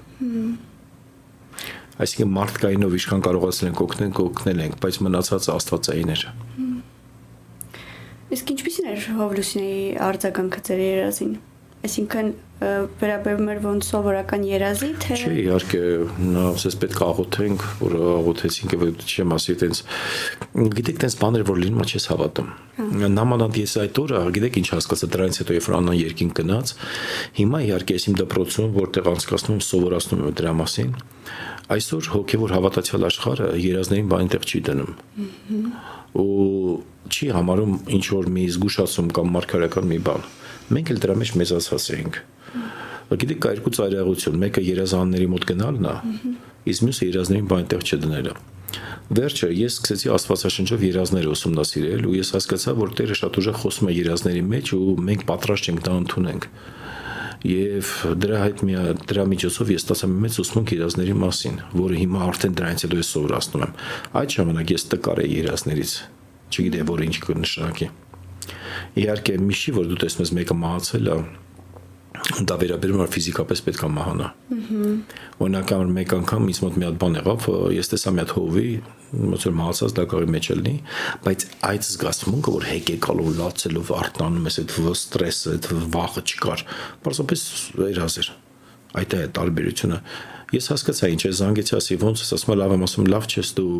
[1.95, 6.23] Այսինքն մարդկայինով ինչքան կարողացել ենք օգնել, օգնել ենք, բայց մնացածը աստվածային էր։
[8.35, 11.35] Իսկ ինչպիսին էր Հովլուսինեի արձագանքը ձեր երազին։
[11.85, 15.79] Այսինքն վերաբերում էր ոնց սովորական երազի, թե Չէ, իհարկե,
[16.23, 19.81] նա ասես պետք է աղոթենք, որ աղոթեցինք եւ չեմ ասի այտենց
[20.77, 22.53] գիտեք, այտենց բաներ որ լինում է չես հավատում։
[23.15, 26.73] Նամանանդ ես այդ օրը, գիտեք ինչ հասկացա դրանից հետո երբ Աննան երկին գնաց,
[27.35, 30.95] հիմա իհարկե ես իմ դպրոցում որտեղ անցկացնում սովորացնում եմ դրա մասին,
[31.75, 34.91] այսօր հոգեվոր հավատացյալ աշխարհը երազներին բան այնտեղ չի դնում։
[36.15, 36.75] ու
[37.11, 40.27] չի համարում ինչ որ մի զգուշացում կամ մարգարական մի բան։
[40.73, 42.19] Մենք էլ դրա մեջ մեծացած ենք։
[43.05, 45.95] Գիտեք, կա երկու ծայրահեղություն, մեկը երազանների մոտ գնալն է,
[46.71, 48.33] իսկ մյուսը երազներին բան այնտեղ չդնելը։
[49.15, 53.93] Վերջը ես սկսեցի Աստվածաշնչով երազները ուսումնասիրել ու ես հասկացա, որ Տերը շատ ուժեղ խոսում է
[53.95, 56.49] երազների մեջ ու մենք պատրաստ ենք դա ընդունենք
[57.45, 58.75] եւ դրա հետ մի
[59.05, 63.65] դրա միջոցով ես ստացա մեծ ուսմունք երազների մասին, որը հիմա արդեն դրանից հետո ես սովորացնում
[63.65, 63.75] եմ։
[64.21, 65.93] Այդ ժամանակ ես տկար էի երազներից։
[66.55, 67.89] Չգիտեմ, որ ինչ կնշանակի։
[69.01, 71.17] Իհարկե, միշի որ դու տեսնես մեկը մահացել է,
[72.45, 74.27] դա վերաբերում է ֆիզիկապես պետք է մահանա։
[75.45, 78.69] Օրինակ ամր մեկ անգամ ինձ մոտ մի հատ բան եղավ, ես տեսա մի հատ հովի,
[79.15, 80.75] ոնց որ մահացած դակարի մեջ լինի,
[81.25, 86.65] բայց այդ զգացմունքը, որ հեկեկալով լացելով արտանում ես այդ ստրեսը, այդ վախը չկար,
[87.05, 87.45] պարզապես
[87.85, 88.31] երազ էր։
[88.95, 89.99] Այդ է տարբերությունը։
[90.55, 93.71] Ես հասկացա ինչ է զանգեցի, ասի ոնց ես ասում լավ եմ ասում լավ չես դու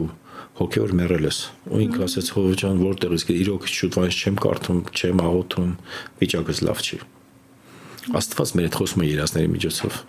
[0.60, 1.40] հոգեոր մեռել ես։
[1.72, 5.72] Ու ինքը ասեց հովը ջան որտեղ իսկ իրոք շուտ վանից չեմ կարդում, չեմ աղոթում,
[6.20, 7.00] վիճակս լավ չի։
[8.20, 10.00] Աստված մեր հետ խոսում է երազների միջոցով։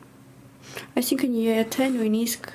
[0.96, 2.50] Այսինքն եթե նույնիսկ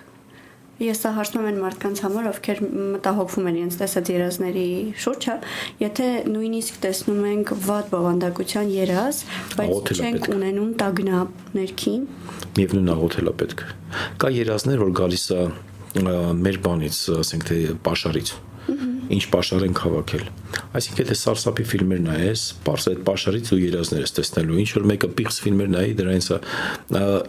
[0.82, 2.62] ես սա հարցնում եմ մարդկանց համար, ովքեր
[2.96, 4.68] մտահոգվում են իրենց տեսած երազների
[5.04, 5.36] շուրջը,
[5.82, 9.24] եթե նույնիսկ տեսնում ենք վատ բովանդակության երազ,
[9.62, 12.06] բայց չենք ունենում տագնապ ներքին,
[12.58, 13.66] միևնույն աղոթելա պետք։
[14.22, 15.42] Կա երազներ, որ գալիս է
[16.42, 18.34] մեր բանից, ասենք թե pašարից
[19.12, 20.24] ինչ pašար ենք հավաքել։
[20.78, 25.10] Այսինքն եթե սարսափի ֆիլմեր նայես, པարս այդ pašարից ու երազներ ես տեսնելու, ինչ որ մեկը
[25.20, 26.30] պիղծ ֆիլմեր նայի, դրանից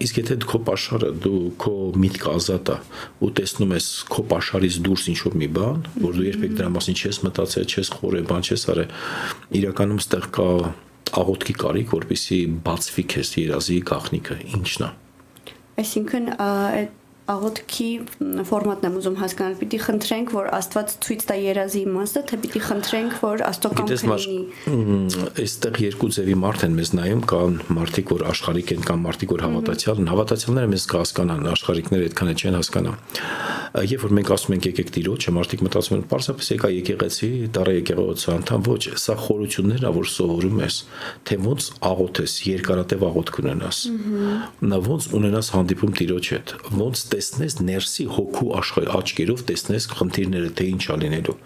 [0.07, 2.79] իսկ եթե քո pašարը, դու քո միտքը ազատ է
[3.23, 6.99] ու տեսնում ես քո pašարից դուրս ինչ որ մի բան, որ դու երբեք դրա մասին
[7.03, 8.97] չես մտածել, չես խորը բան չես արել,
[9.63, 10.49] իրականում ստեղ կա
[11.13, 14.91] աղոթքի կարիք, որպեսի բացվի քեզ երազի գաղտնիքը, ինչն է։
[15.83, 17.89] Այսինքն այդ աղոթքի
[18.49, 23.15] ֆորմատն եմ ուզում հասկանալ։ Պիտի խնդրենք, որ Աստված ցույց տա երազի իմաստը, թե պիտի խնդրենք,
[23.23, 28.75] որ Աստծո կամքը լինի։ Այստեղ երկու ձևի մարդ են մեզ նայում, կան մարդիկ, որ աշխարհիկ
[28.75, 32.97] են, կան մարդիկ, որ հավատացյալ են։ Հավատացյալները մեզ կհասկանան, աշխարհիկները այդքան չեն հասկանա։
[33.73, 38.27] Երբ որ մենք ասում ենք եկեք Տիրոջը, մարդիկ մտածում են, պարզապես եկա եկեղեցի, դարը եկեղեցի
[38.33, 40.77] անդամ, ոչ, սա խորություններն է, որ սովորում ես,
[41.25, 43.81] թե ոնց աղոթես, երկարատև աղոթք ունենաս։
[44.69, 50.67] Նա ոնց ունենաս հանդիպում Տիրոջ հետ, ոնց տեսնես ներսի հոգու աշխարհ աչքերով տեսնես խնդիրները թե
[50.73, 51.37] ինչ ա լինելու։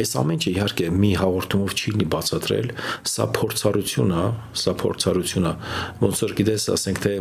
[0.00, 2.72] Այս ամեն ինչը իհարկե մի հաղորդումով չի լինի բացատրել,
[3.10, 4.24] սա փորձառություն է,
[4.60, 5.54] սա փորձառություն է։
[6.00, 7.14] Ոնց որ գիտես, ասենք թե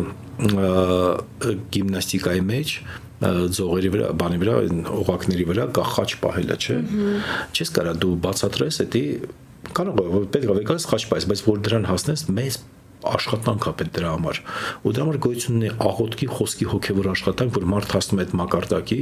[1.80, 2.76] գիմնաստիկայի մեջ
[3.20, 4.54] ձողերի վրա, բանի վրա,
[4.96, 6.78] օղակների վրա կա խաչ պահելը, չէ։
[7.52, 9.04] Չես կարա դու բացատրես, դա
[9.76, 12.60] կարող է պետք է վեկալս խաչ պահես, բայց որ դրան հասնես, մեծ
[13.08, 14.40] աշխատանք է պետք դրա համար։
[14.84, 19.00] Ու դրա համար գոյություն ունի աղոթքի խոսքի հոգևոր աշխատանք, որ մարդ հասնում է այդ մակարդակի,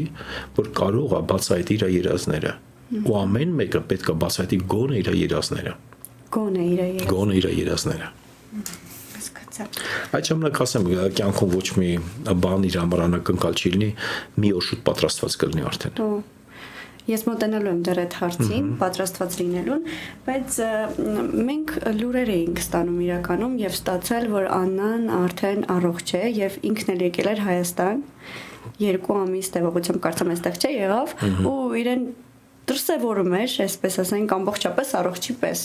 [0.57, 2.51] որ կարող է բացահայտի իր երազները։
[3.07, 5.73] Ու ամեն մեկը պետք է բացահայտի գոնե իր երազները։
[6.37, 8.07] Գոնե իր երազները։ Գոնե իր երազները։
[9.57, 11.91] Այդ ժամանակ ասեմ, կյանքում ոչ մի
[12.45, 13.87] բան իր համար անակնկալ չի լինի,
[14.37, 16.01] մի օր շուտ պատրաստված կլինի արդեն։
[17.07, 19.83] Ես մտենելու եմ դեռ այդ հարցին, պատրաստված լինելուն,
[20.27, 20.57] բայց
[21.47, 27.03] մենք լուրեր էինք ստանում իրականում եւ ստացել, որ Աննան արդեն առողջ է եւ ինքն էլ
[27.07, 28.01] եկել էր Հայաստան
[28.83, 31.13] երկու ամիս տևողությամբ կարծեմ այստեղ չէ եղավ
[31.47, 32.03] ու իրեն
[32.67, 35.61] դրսևորում էր, այսպես ասենք, ամբողջապես առողջի պես։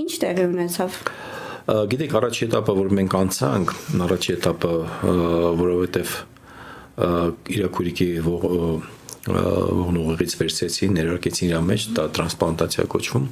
[0.00, 0.98] Ինչ տեղի ունեցավ
[1.90, 3.72] գիտեք առաջի этаպը որ մենք անցանք
[4.06, 4.70] առաջի этаպը
[5.60, 6.14] որովհետև
[7.56, 8.08] իրակուրիկի
[9.80, 13.30] ողնուղից վերցեցին, ներարկեցին իր մեջ, դա տրանսպլանտացիա կոչվում։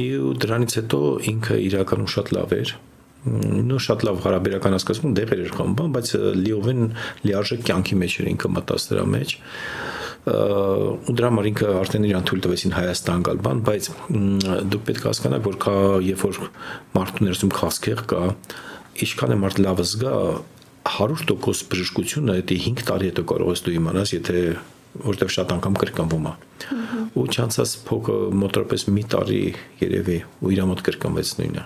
[0.00, 2.74] Ու դրանից հետո ինքը իրականում շատ լավ էր,
[3.20, 6.84] նո շատ լավ հարաբերական հասկացում դեղեր էր խմբան, բայց լիովին
[7.26, 9.34] լիարժեք կյանքի մեջ էր ինքը մտած դրա մեջ
[10.20, 13.86] ու դրա համար ինքը արդեն իրան թույլ տվեցին Հայաստան գալ բան, բայց
[14.72, 16.40] դուք պետք է հասկանաք, որ կա երբ որ
[16.96, 18.24] մարդու ներսում խասքեղ կա,
[19.00, 20.14] ինչքան է մարդ լավը զգա,
[20.88, 24.44] 100% բժշկությունը դա 5 տարի հետո կարող ես դու իմանաս, եթե
[25.10, 26.32] որտեվ շատ անգամ կրկնվում է։
[27.20, 29.42] Ու չանցած փոքը մոտորապես մի տարի
[29.84, 31.64] երևի ու իր մոտ կրկնվեց նույնը։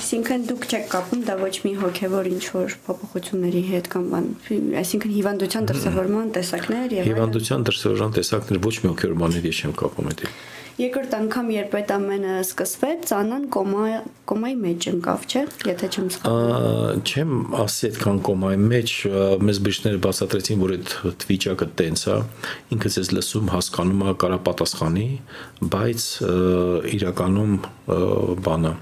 [0.00, 4.28] Այսինքն դուք չեք կապում դա ոչ մի հոգևոր ինչ որ փոփոխությունների հետ կամ բան,
[4.80, 10.24] այսինքն հիվանդության դրսևորման տեսակներ եւ հիվանդության դրսևորման տեսակներ ոչ մի հոգևոր բաների չեմ կապում այդ։
[10.80, 13.86] Երկրորդ անգամ երբ այդ ամենը սկսվեց, Անան կոմա
[14.30, 18.94] կոմայի մեջ ընկավ, չէ՞, եթե չեմ սխալվում։ Չեմ ասի այդքան կոմայի մեջ,
[19.44, 22.16] մեզ բժիշկները բացատրեցին, որ այդ վիճակը տենց է,
[22.76, 25.06] ինքը ցես լսում, հասկանում է, կարա պատասխանի,
[25.76, 26.06] բայց
[26.96, 27.54] իրականում
[28.48, 28.72] բանը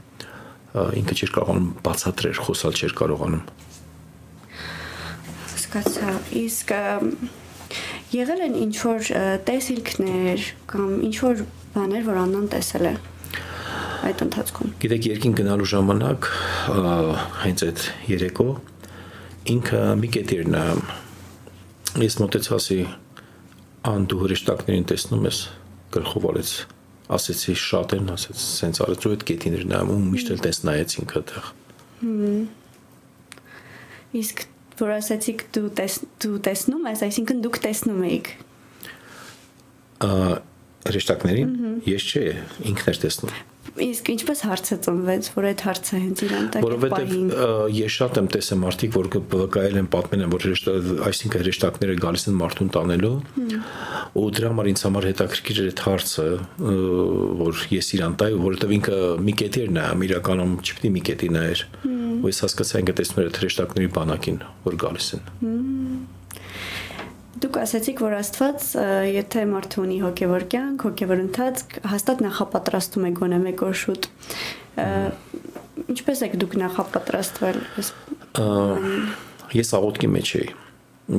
[1.02, 3.44] ինքը չէր կարողանում բացատրել, խոսալ չէր կարողանում։
[5.58, 6.12] Սկացա,
[6.46, 6.74] իսկ
[8.14, 9.08] եղել են ինչ որ
[9.48, 11.42] տեսիլքներ կամ ինչ որ
[11.78, 12.94] բաներ, որ Աննան տեսել է
[14.08, 16.30] այդ ընթացքում։ Գիտեք, երկին գնալու ժամանակ
[17.42, 18.48] հենց այդ երեկո
[19.54, 20.82] ինքը մի կետեր նայում։
[21.98, 22.80] Ես մտեցասի
[23.88, 25.38] ան դու հրեշտակներին տեսնում ես
[25.94, 26.50] գլխով արեց
[27.18, 30.58] ասեցի շատ են ասեց սենց արեց ու այդ կետին էր նայում ու միշտ էլ տես
[30.68, 31.46] նայեցինք այդտեղ
[34.18, 34.44] իսկ
[34.82, 38.26] որ ասացիք դու տես դու տեսնում ես այսինքն դուք տեսնում եք
[40.86, 41.54] հրեշտակներին
[41.88, 42.26] ես չէ
[42.72, 43.38] ինքն էր տեսնում
[43.78, 48.18] Իսկ ինչպես հարցը ծնվեց, որ այդ հարցը հենց իրան տակ է պահին։ Որովհետև ես շատ
[48.18, 50.46] եմ տեսել մարդիկ, որ վկայել են պատմել են, որ
[51.08, 53.12] այսինքն հրեշտակները գալիս են մարդուն տանելու։
[54.18, 56.26] Ու դրա համար ինձ համար հետաքրքիր էր այդ հարցը,
[57.44, 61.32] որ ես իրան տայ, որովհետև ինքը մի կետի էր նայում, իրականում չպետք է մի կետի
[61.38, 61.64] նայեր։
[62.18, 66.17] Ու ես հասկացա ինքը տեսնում էր հրեշտակների բանակին, որ գալիս են։
[67.38, 68.64] Դուք ասացիք, որ Աստված,
[69.14, 74.08] եթե մարդը ունի հոգևոր կյանք, հոգևոր ընթացք, հաստատ նախապատրաստում է գոնե մեկ օր շուտ։
[75.94, 77.60] Ինչպես եք դուք նախապատրաստվել։
[79.58, 80.48] Ես աղոթքի մեջ էի։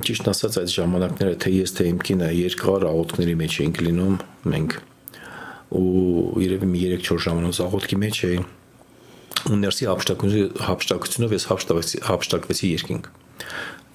[0.09, 4.19] Ճիշտ ասած այդ ժամանակները թե ես թե իմ կինը երկար աղոթքների մեջ էինք լինում
[4.53, 4.75] մենք
[5.79, 8.43] ու երևի մի 3-4 ժամանակ աղոթքի մեջ էի
[9.49, 13.09] ու ներսի հապշտակությունով ես հապշտակվեցի հապշտակվեցի երկինք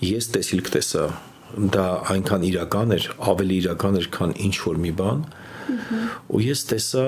[0.09, 1.07] ես տեսիլք տեսա
[1.55, 5.21] դա այնքան իրական էր, ավելի իրական էր, քան ինչ որ մի բան։
[6.35, 7.05] Ու ես տեսա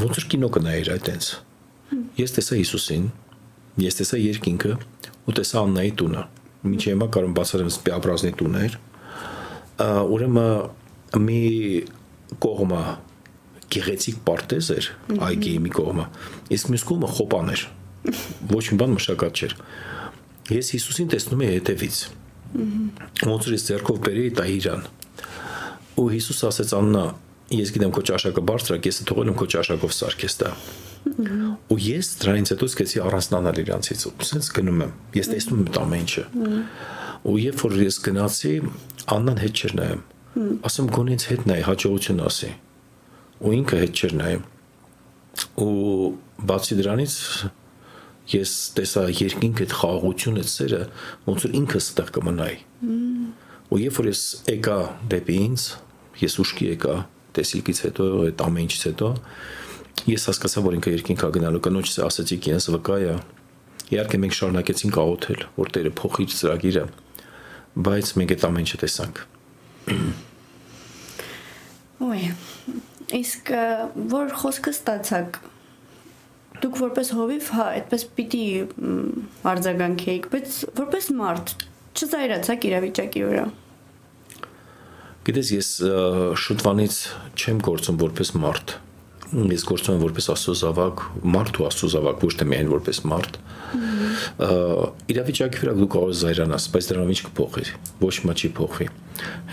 [0.00, 1.28] ոնց որ կինո կնայեր այտենց։
[2.18, 3.04] Ես տեսա Հիսուսին,
[3.84, 4.72] ես տեսա երկինքը
[5.24, 6.24] ու տեսա Աննայի տունը։
[6.64, 8.76] Մինչև հիմա կարող բացառեմ Սպիաբրազնի տուններ։
[10.14, 11.40] Ուրեմն մի
[12.44, 12.82] կողմը
[13.74, 14.90] գեղեցիկ պարտեզ էր,
[15.28, 16.04] այգի մի կողմը,
[16.54, 17.64] իսկ մյուս կողմը խոպան էր։
[18.54, 19.56] Ոչ մի բան մշակած չէր։
[20.54, 22.23] Ես Հիսուսին տեսնում եի հետևից ոնց
[23.54, 24.82] ես ձեռքով բերի տա իրան
[26.00, 27.04] ու Հիսուս ասեց Աննա
[27.54, 30.50] ես գիտեմ քո ճաշակը բարձր է ես թողել եմ քո ճաշակով սարքես դա
[31.74, 36.04] ու ես դրանից հետո սկսեցի առանձնանալ իրանցից ու sense գնում եմ ես տեսնում եմ ամեն
[36.04, 36.24] ինչը
[37.28, 38.54] ու երբ որ ես գնացի
[39.14, 40.02] Աննան հետ չէր նայում
[40.68, 42.50] ասում գոնե ինձ հետ նայ հաջողություն ասի
[43.44, 44.46] ու ինքը հետ չէր նայում
[45.64, 45.74] ու
[46.48, 47.14] բացի դրանից
[48.32, 50.80] ես տեսա երկինք այդ խաղաղություն այդ սերը
[51.26, 52.56] ոնց որ ինքս այդտեղ կմնայի
[53.74, 54.22] ու երբ որ ես
[54.54, 54.78] եկա
[55.12, 55.66] դեպի ինձ
[56.24, 56.96] ես ուշքի եկա
[57.36, 59.08] տեսիլքից հետո այդ ամեն ինչից հետո
[60.14, 63.16] ես հասկացա որ ինքը երկինքա գնալու կնոջս ասացի ինձ վկայա
[63.94, 66.84] իհարկե մենք շարունակեցինք աղոթել որ Տերը փոխի ծրագիրը
[67.84, 69.20] բայց մենք այդ ամեն ինչը տեսանք
[72.04, 72.22] Ոյ
[73.20, 73.52] իսկ
[74.14, 75.38] որ խոսքը ստացակ
[76.64, 78.44] դուք որպես հովիվ, հա, այդպես պիտի
[79.52, 81.54] արձագանքեիք, բայց որպես մարդ
[81.94, 83.44] չզայրացաք իրավիճակի վրա։
[85.24, 85.68] Գիտես, ես
[86.44, 86.96] շուտվանից
[87.40, 88.74] չեմ գործում որպես մարդ։
[89.34, 93.38] Ես գործում եմ որպես աստծո զավակ, մարդ ու աստծո զավակ, ոչ թե միայն որպես մարդ։
[95.14, 97.64] իրավիճակի վրա դու կարող ես զայրանաս, բայց դրանով ինչ կփոխի։
[98.04, 98.86] Ոչ մի չի փոխվի։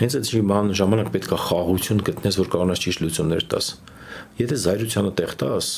[0.02, 3.72] Հենց այդ ժամանակ ժամանակ պետք է խաղաղություն գտնես, որ կարողանաս ճիշտ լուծումներ տաս։
[4.42, 5.72] Եթե զայրությանը տեղ տաս,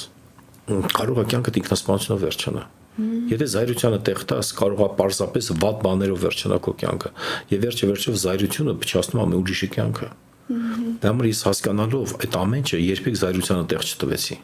[0.64, 2.62] կարող է կյանքդ ինքնասպանությունով վերջանա։
[2.94, 7.10] Եթե զայրությանը տեղ տաս, կարող է պարզապես վատ բաներով վերջանա քո կյանքը։
[7.50, 10.08] Եվ վերջը վերջով զայրությունը փչացնում է մի ուրիշի կյանքը։
[10.44, 14.36] Դա համար ես հասկանալով այդ ամեն ինչը երբեք զայրությանը տեղ չտվեցի։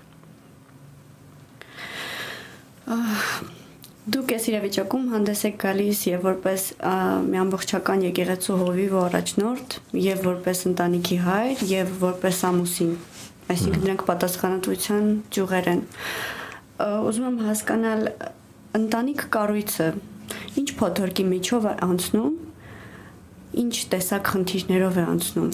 [4.11, 6.63] Դուք այս իրավիճակում հանդես եք գալիս եւ որպես
[7.31, 12.95] մի ամբողջական եկեղեցու հովիվ ու առաջնորդ եւ որպես ընտանիքի հայր եւ որպես ամուսին
[13.51, 15.83] այսինքն դրանք պատասխանատվության ճյուղեր են
[16.81, 18.07] ուզում եմ հասկանալ
[18.81, 19.89] ընտանիք կառույցը
[20.61, 22.37] ինչ փոթորկի միջով է անցնում
[23.65, 25.51] ինչ տեսակ խնդիրներով է անցնում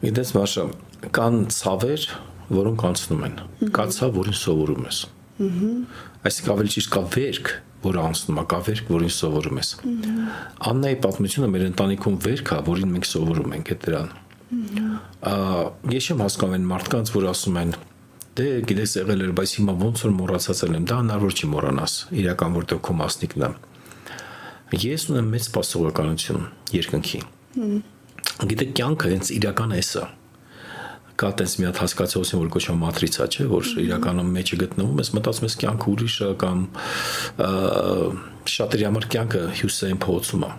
[0.00, 0.66] Գիտես Մաշա
[1.16, 2.06] կան ցավեր
[2.60, 3.34] որոնք անցնում են
[3.74, 5.02] կա ցավ որին սովորում ես
[5.40, 7.52] այսինքն ավելի ճիշտ կա վերք
[7.84, 9.70] որը անցնում է կա վերք որին սովորում ես
[10.70, 14.10] Աննայի պատմությունը մեր ընտանիքում վերք է որին մենք սովորում ենք այդ դրան
[14.50, 17.74] ես չեմ հասկանում այն մարդկանց, որ ասում են
[18.40, 22.56] դե գիտես եղել էր, բայց հիմա ոնց որ մոռացածել եմ, դա հնարավոր չի մոռանաս, իրական
[22.56, 23.50] որտեղ քո մասնիկն է։
[24.80, 27.20] Ես ունեմ մեծ սպասողականություն երկնքի։
[28.50, 29.82] Գիտեք, կյանքը հենց իրական է
[31.20, 35.46] կա տես մի հատ հասկացություն, որ կոչվում մատրիցա, չէ, որ իրականում մեջը գտնվում ես, մտածում
[35.50, 36.62] ես կյանքը ուրիշ է կամ
[38.54, 40.52] շատերի համար կյանքը հյուսային փողոցում է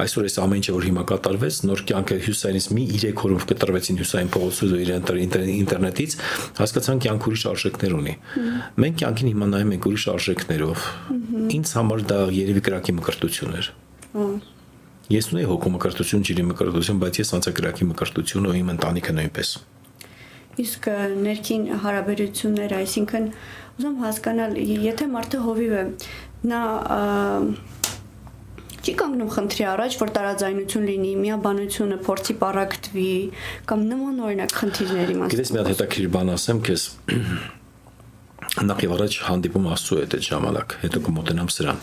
[0.00, 4.30] այսօր այս ամեն ինչը որ հիմա կատարվեց նոր կյանքը հյուսայինից մի 3 օրով կտրվեցին հյուսային
[4.34, 6.16] փողոցից ու իրեն ինտերնետից
[6.60, 8.14] հասկացան կյանք ուրիշ արժեքներ ունի
[8.84, 10.86] մենք կյանքին հիմա նայում ենք ուրիշ արժեքներով
[11.60, 13.70] ինձ համար դա երևի կրակի մկրտություն էր
[15.10, 19.48] ես ունեի հոգու մկրտություն ջրի մկրտություն բայց ես անցակրակի մկրտություն ու իմ ընտանիքը նույնպես
[20.60, 20.86] իսկ
[21.24, 23.26] ներքին հարաբերություններ այսինքն
[23.80, 25.84] ուզում հասկանալ եթե մարդը հովիվ է
[26.50, 26.60] նա
[28.80, 33.12] չի կանգնում խնդրի առաջ, որ տարաձայնություն լինի, միաբանությունը փորձի պարակտվի
[33.70, 36.86] կամ նման օրինակ խնդիրների մասին։ Գիտես, մի հատ հետաքրիր բան ասեմ քեզ
[38.70, 41.82] նախ եւ առաջ հանդիպում Աստծո հետ այդ ժամանակ, հետո կմոտենամ սրան։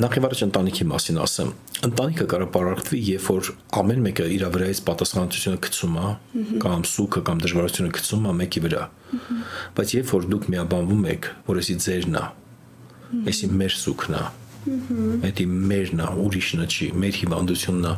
[0.00, 1.52] Նախ եւ առաջ ընտանիքի մասին ասեմ։
[1.86, 6.10] Ընտանիքը կարող պարակտվի, երբ որ ամեն մեկը իր վրայից պատասխանատվությունը գցում է,
[6.66, 8.82] կամ սուքը կամ դժվարությունը գցում է մեկի վրա։
[9.78, 12.24] Բայց երբ որ դուք միաբանվում եք, որ էսի ձերն է,
[13.30, 14.24] էսի մեր սուքն է,
[14.60, 17.92] Դա մերն է, ուրիշն չի, մեր հիվանդությունն է։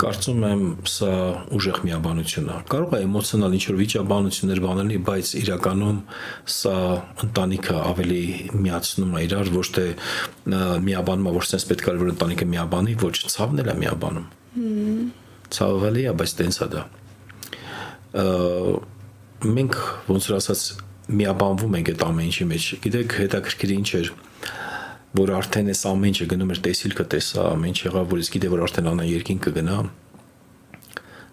[0.00, 1.10] Կարծում եմ, սա
[1.56, 5.98] ուժեղ միաբանություն է։ Կարող է էմոցիոնալ ինչ-որ վիճաբանություններ բանել, բայց իրականում
[6.56, 6.76] սա
[7.26, 8.22] ընտանիքը ավելի
[8.64, 9.84] միացնում է իրար, ոչ թե
[10.88, 14.26] միաբանում ոչ թե պետք է որ ընտանիքը միաբանի, ոչ ցավն էլ է միաբանում։
[15.50, 16.82] Ցավալի է, բայց տենց է դա։
[19.50, 19.76] Մենք
[20.08, 20.64] ոնց որ ասած
[21.10, 24.28] միաբանվում ենք այդ ամեն ինչի մեջ։ Գիտեք, հետաքրքիր ինչ էր որ
[25.18, 28.62] արդեն այս ամեն ինչը գնում էր տեսիլքը տեսա, ամեն ինչ եղավ, որ իսկ գիտե որ
[28.66, 29.78] արդեն անա երկին կգնա։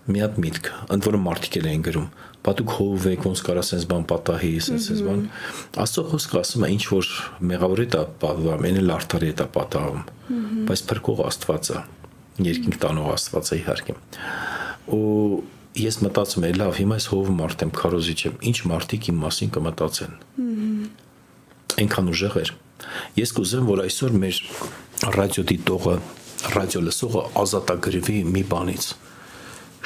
[0.07, 2.07] Մի հատ միտք, ընդ որում մարդիկ էլ էին գրում,
[2.47, 5.25] պատուկ հով եք ոնց կարա sense բան պատահի, sense sense բան։
[5.83, 7.09] Աստծո խոսքը ասում է ինչ որ
[7.51, 10.05] մեղավոր է դա պատվամ, այն էլ արդարի է դա պատահում։
[10.71, 11.81] Բայց փրկող Աստված է,
[12.47, 13.97] երկինք տանող Աստված է իհարկե։
[14.95, 15.03] Ու
[15.77, 19.51] ես մտածում եմ, լավ, հիմա այս հով մարդ եմ, քարոզիչ եմ, ինչ մարդիկ իմ մասին
[19.57, 20.15] կմտածեն։
[21.83, 22.53] Այնքան ուժեղ էր։
[23.17, 24.39] Ես կուզեմ, որ այսօր մեր
[25.17, 25.95] ռադիոդիտողը,
[26.57, 28.89] ռադիո լսողը ազատագրվի մի բանից։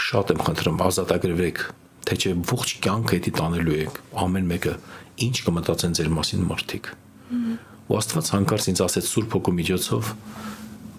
[0.02, 1.62] Շատ եմ խնդրում, ազատագրվեք,
[2.08, 4.74] թե չէ ողջ կյանքը դա տանելու եք, ամեն մեկը
[5.28, 6.90] ինչ կմտածեն ձեր մասին մարդիկ։
[7.92, 10.12] Ու Աստված հանկարծ ինձ ասեց Սուրբ Հոգու միջոցով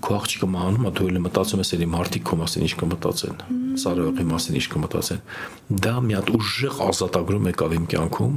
[0.02, 3.36] քո աղջիկը մահանում է, դու էլ մտածում ես էլի մարդիկ քո մասին ինչ կմտածեն,
[3.82, 5.20] Սարոյի մասին ինչ կմտածեն։
[5.82, 8.34] Դա մի հատ ուժեղ ազատագրում եկավ իմ կյանքում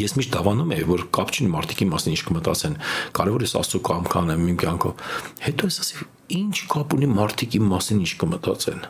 [0.00, 2.74] ես միշտ դավանում եմ, որ կապ չունի մարդիկի մասին ինչ կմտածեն։
[3.18, 5.04] Կարևոր է աստծո կամքան եմ իմ կյանքով։
[5.44, 8.82] Հետո ես ասի, ինչ կապ ունի մարդիկի մասին ինչ կմտածեն։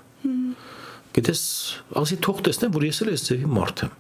[1.15, 1.43] Գիտես,
[2.01, 3.93] ասի թող տեսնեմ, որ ես էլ ես ձևի մարդ եմ։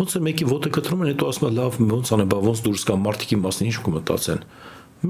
[0.00, 2.84] Ոնց է մեկի ոտը կտրում են, հետո ասում է լավ, ոնց անե, բա ոնց դուրս
[2.88, 4.44] գա մարդիկի մասին ինչ կմտածեն։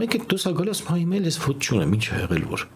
[0.01, 2.67] Մեկը դուրս է գալիս, հա իմել ես ոտ չունեմ, ինչ եղել որ։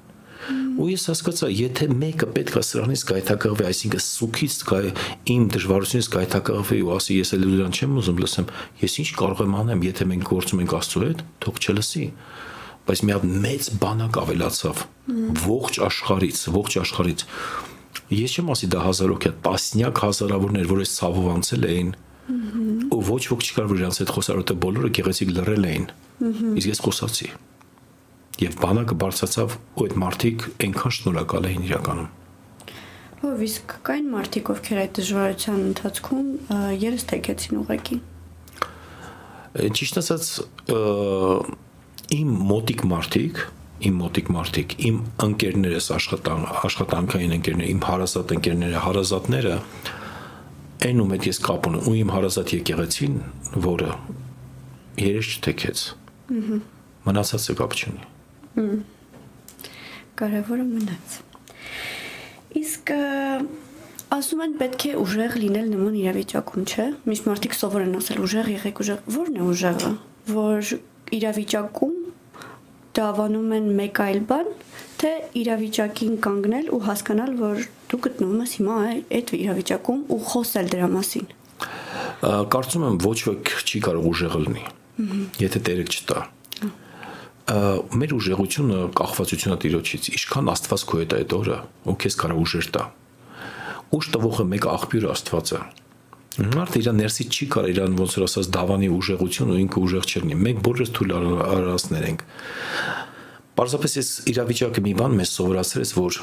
[0.75, 4.81] Ու ես հասկացա, եթե մեկը պետք է սրանից գայթակղվի, այսինքն սուքից գայ
[5.35, 8.49] իմ դժվարությունից գայթակղվի ու ասի ես էլ դրան չեմ ուզում լսեմ,
[8.83, 12.09] ես ինչ կարող եմ անեմ, եթե մենք գործում ենք Աստծո հետ, թող չլսի
[12.85, 14.83] բայց մի հատ մեծ բանակ ավելացավ.
[15.45, 17.25] Ողջ աշխարից, ողջ աշխարից։
[18.15, 21.95] Ես չեմ ասի դա հազարոք է, տասնյակ հազարավորներ, որ այս ցավով անցել էին,
[22.93, 25.89] ու ոչ ոք չկար որ իրանց հետ խոսար, որտեղ բոլորը գեղեցիկ լռել էին։
[26.61, 27.33] Իսկ ես խոսացի
[28.43, 32.13] եւ բանակը բարձրացավ ու այդ մարդիկ այնքան շնորհակալ էին իրականում
[33.25, 36.27] Ով իսկ կային մարդիկ, ովքեր այդ դժվարության ընթացքում
[36.83, 37.97] երես թեքեցին ուղակի։
[39.79, 40.27] Ճիշտ ասած
[42.19, 43.41] իմ մոտիկ մարդիկ
[43.85, 49.57] իմ մոտիկ մարդիկ, իմ ընկերներս աշխատան, աշխատանքային ընկերներ, իմ հարազատ ընկերները, հարազատները
[50.85, 53.21] այն ում հետ ես կապ ունեմ, ու իմ հարազատ եկեղեցին,
[53.67, 53.91] որը
[55.05, 55.85] երես չթեքեց։
[57.09, 58.14] Մնացածը կապ չունի։
[60.15, 61.15] Կարևորը մնաց։
[62.61, 62.91] Իսկ
[64.15, 68.51] ասում են պետք է ուժեղ լինել նման իրավիճակում, չէ՞։ Միշտ մարդիկ սովոր են ասել ուժեղ
[68.55, 69.91] եղեք, ուժեղ։ Ո՞րն է ուժեղը,
[70.31, 70.71] որ
[71.19, 71.97] իրավիճակում
[72.95, 74.53] դավանում են մեկ այլ բան,
[75.03, 78.77] թե իրավիճակին կանգնել ու հասկանալ, որ դու գտնվում ես հիմա
[79.19, 81.27] այդ իրավիճակում ու խոսել դրա մասին։
[82.55, 84.65] Կարծում եմ ոչ ոք չի կարող ուժեղ լինի։
[85.43, 86.23] Եթե տերը չտա
[87.45, 91.59] մեր ուժեղությունը կախվածությունա տիրոջից ինչքան աստված քո հետ է այդ օրը
[91.93, 92.85] ու քեզ կարող ուժեր տա
[93.95, 95.61] ուժ տվողը մեկ աղբյուր աստված է
[96.35, 100.39] Մարդը իր ներսից չի կարող իրան ոնց որ ասած դավանի ուժեղություն ու ինքը ուժեղ չլինի։
[100.41, 102.25] Մենք բոլորս թույլ արարածներ ենք։
[103.55, 106.19] Պարզապես ես իրավիճակը մի բան մեզ սովորացրեց, որ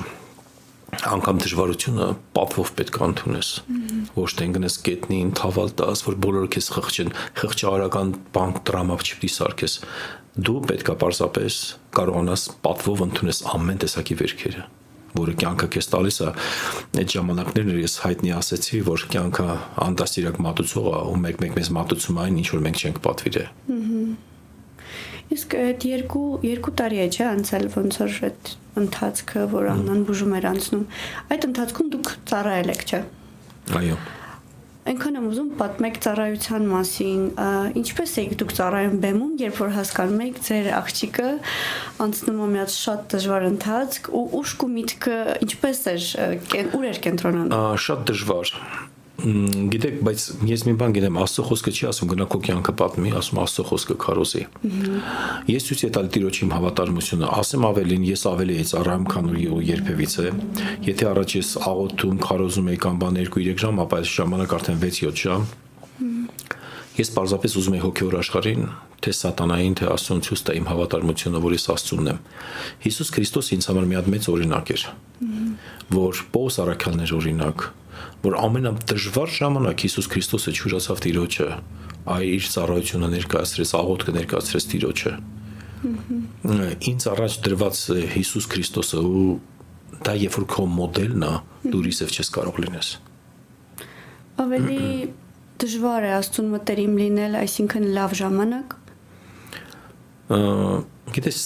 [0.91, 3.51] անգամ դժվարությունը պատվով պետք է ընդունես։
[4.19, 9.77] Ոչ թե ընկնես կետնին, թավալ տաս, որ բոլորը քեզ խղճեն, խղճարական բանկ դրամապ չպիտի սարքես։
[10.31, 11.55] Դու պետքա պարզապես
[11.97, 14.69] կարողանաս պատվով ընդունես ամեն տեսակի վերքերը
[15.17, 16.27] որը կյանքը քեզ տալիս է
[17.01, 19.47] այդ ժամանակներն ես հայտնի ասեցի որ կյանքը
[19.85, 23.49] անդաստիրակ մատուցող է ու մեկ-մեկ մեզ մատուցում այն ինչ որ մենք չենք պատվիրել
[25.31, 28.49] Իսկ այդ երկու երկու տարի է չէ անցել ոնց որ այդ
[28.81, 30.83] ընթացքը որ անան բուժում էր անցնում
[31.35, 33.01] այդ ընթացքում դուք ծառայել եք չէ
[33.79, 33.99] Այո
[34.81, 37.25] Այնքան եմ ուզում պատմեք ծառայության մասին,
[37.81, 41.27] ինչպես եք դուք ծառայում բեմում, երբ որ հասկանում եք ձեր աղջիկը
[42.05, 46.07] անցնում է մի հատ շատ դժվար ընթացք ու ուշք ու միտքը ինչպես էր,
[46.81, 48.55] ուր էր կենտրոնանում։ Շատ դժվար
[49.21, 53.41] գիտեք, բայց ես մի բան գիտեմ, Աստծո խոսքը չի ասում գնա քո կյանքը պատմի, ասում
[53.41, 54.43] Աստծո խոսքը քարոզի։
[55.51, 59.61] Ես ցույց եմ տալ Տիրոջ իմ հավատարմությունը, ասեմ ավելին, ես ավելի էի ծառայում, քան ու
[59.69, 60.25] երբևիցե։
[60.89, 65.21] Եթե առաջ ես աղոթում, քարոզում էի կամ բան 2-3 ժամ, ապա այս ժամանակ արդեն 6-7
[65.21, 65.45] ժամ։
[66.91, 68.65] Ես պարզապես ուզում եի հոգեոր աշխարհին,
[69.01, 72.19] թե սատանային, թե Աստծուն ցույց տա իմ հավատարմությունը, որ ես Աստծունն եմ։
[72.83, 74.83] Հիսուս Քրիստոս ինձ համար մի հատ մեծ օրինակ էր,
[75.95, 77.65] որ Պողոս Արաքյանն էր օրինակ,
[78.21, 81.47] որ ամենադժվար ժամանակ Հիսուս Քրիստոսը ճուրացավ Տիրոջը,
[82.11, 85.13] այ իր ծառայությունը ներկայացրեց, աղոթքը ներկայացրեց Տիրոջը։
[86.91, 87.79] Ինձ առաջ դրված
[88.13, 89.25] Հիսուս Քրիստոսը ու
[90.05, 91.31] դա երբ որ քո մոդելն է,
[91.73, 92.91] դու իսև չես կարող լինես։
[94.41, 94.85] Ավելի
[95.61, 98.77] դժվար է աստուն մտերիմ լինել, այսինքն լավ ժամանակ։
[101.17, 101.39] Գիտես,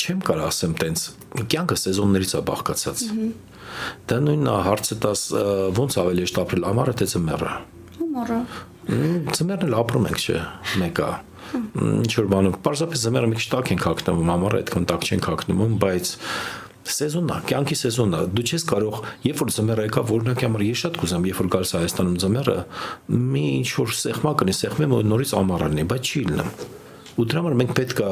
[0.00, 1.04] չեմ կարող ասեմ տենց,
[1.52, 3.04] կյանքը սեզոններից է բաղկացած։
[4.10, 5.24] Դա նույնն է հարցը տաս
[5.80, 7.56] ո՞նց ավելի է ապրել ամառը թե ձմեռը։
[8.00, 8.38] Ամառը։
[9.36, 10.40] Ձմեռն էլ ապրում ենք, չէ՞,
[10.80, 11.10] մեկը
[11.50, 15.72] ինչ որ բանում, պարզապես ձմեռը մի քիչ տակ ենք հագնում, ամառը այդքան տակ չենք հագնում,
[15.82, 16.10] բայց
[16.90, 20.80] սեզոնն է, կյանքի սեզոնն է։ Դու չես կարող, երբ որ ձմեռը եկա, օրինակ համար ես
[20.84, 22.56] շատ կուզեմ, երբ որ գալիս Հայաստանում ձմեռը,
[23.34, 26.54] մի ինչ որ սեղմա կնի, սեղմեմ ու նորից ամառն է, բայց չի լինում։
[27.20, 28.10] Ու դրա համար մենք պետք է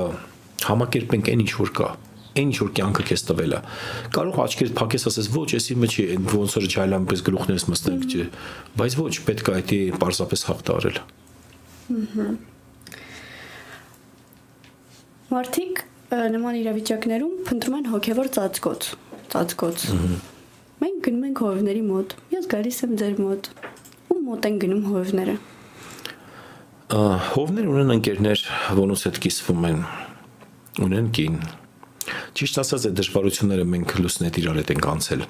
[0.69, 1.89] համակերպենք այն ինչ որ կա
[2.37, 3.61] այն ինչ որ կյանքը քեզ տվել է
[4.19, 8.29] կարող աչքերդ փակես ասես ոչ էսի մեջ է ոնց որ ջայլան պես գլուխներս մստենք չէ
[8.79, 11.03] բայց ոչ պետք է այդի պարզապես հաղ տարել
[15.29, 18.87] Մարդիկ նման իրավիճակներում փնտրում են հոգևոր ծածկոց,
[19.33, 19.83] ծածկոց։
[20.81, 23.51] Մենք գնում ենք հովիվների մոտ։ Ես գալիս եմ ձեր մոտ։
[24.09, 25.35] Ու մոտ են գնում հովիվները։
[27.29, 28.45] Հովներ ունեն ընկերներ,
[28.81, 29.83] որոնց հետ կիսվում են
[30.89, 31.37] ունեն կին։
[32.39, 35.23] Ճիշտ ասած, այդ դժվարությունները մենք լուսնետ իրար հետ ենք անցել։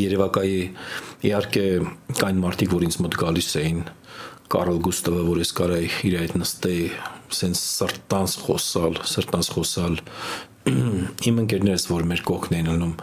[0.00, 0.56] Երևակայի
[1.28, 1.62] իհարկե
[2.18, 3.84] կային մարդիկ, որ ինձ մոտ գալիս էին,
[4.50, 6.88] Կարլ Գուստավը, որ ես կարայի իր այդ նստեի,
[7.38, 10.00] սենց սրտանց խոսալ, սրտանց խոսալ,
[11.30, 12.94] իմ ընկերներս, որ մեր կողքն են ելնում,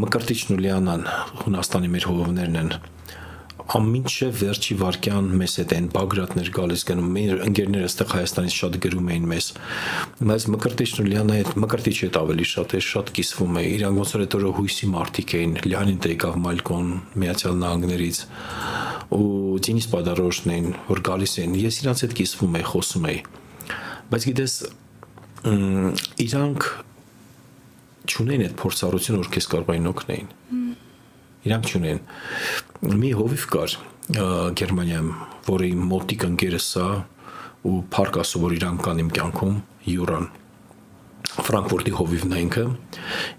[0.00, 1.04] Մկրտիչ Նուլյանան,
[1.44, 2.72] Հունաստանի մեր հովովներն են,
[3.66, 9.08] ամինչև վերջի վարքյան մեզ հետ են Բագրատներ գալիս գնում մեր ընկերները այստեղ Հայաստանից շատ գրում
[9.10, 9.48] էին մեզ
[10.30, 14.14] բայց Մկրտիչն ու Լիանը հետ Մկրտիչ հետ ավելի շատ է շատ կիսվում է իրանք ոնց
[14.16, 16.88] որ այդ օրը հույսի մարտիկ էին Լիանին դե եկավ Մալկոն
[17.26, 18.22] Միացյալ Նահանգներից
[19.16, 19.26] ու
[19.66, 23.20] Դինիս Պադարոշն էին որ գալիս են ես իրանց հետ կիսվում եի խոսում եի
[24.14, 24.56] բայց գիտես
[26.26, 26.66] իրանք
[28.06, 30.28] չունեն այդ փորձառությունը որ քեզ կարող էին օգնեին
[31.46, 32.00] իրանք չունեն
[33.02, 33.76] մի հովիվ կար
[34.06, 35.12] Գերմանիայում,
[35.46, 36.88] որի մոտիկ ընկերս է
[37.66, 39.54] ու փառք ասո որ իրան կան իմ կյանքում
[39.90, 40.26] Յուրան
[41.36, 42.64] Ֆրանկֆուրտի հովիվն է ինքը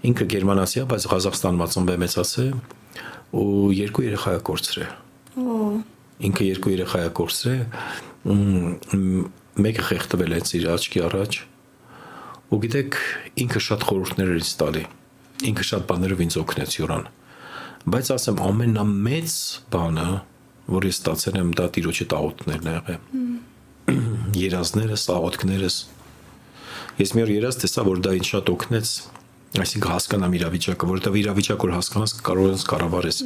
[0.08, 2.50] ինքը գերմանացի է բայց Ղազախստանում ծնվել մեծացել
[3.38, 4.90] ու երկու երեխա է կորցրել
[6.28, 7.62] ինքը երկու երեխա է կորցրել
[9.64, 11.40] մեկը խեղդվել է իր աչքի առաջ
[12.48, 12.98] ու գիտեք
[13.44, 14.84] ինքը շատ խորհուրդներ էր տալի
[15.48, 17.04] ինքը շատ բաներով ինձ օգնեց յուրան
[17.92, 19.34] բայց ասեմ ամենամեծ
[19.72, 20.08] բանը
[20.68, 22.98] որ ես ստացել եմ դա տիրոջի տաղոթներն ա եղել
[24.38, 25.76] երազներս աղոթքներս
[26.98, 28.90] ես մի օր երազ տեսա որ դա ինձ շատ օգնեց
[29.62, 33.20] այսինքն հասկանամ իրավիճակը որովհետև իրավիճակ որ հասկանաս կարող ես կառավարես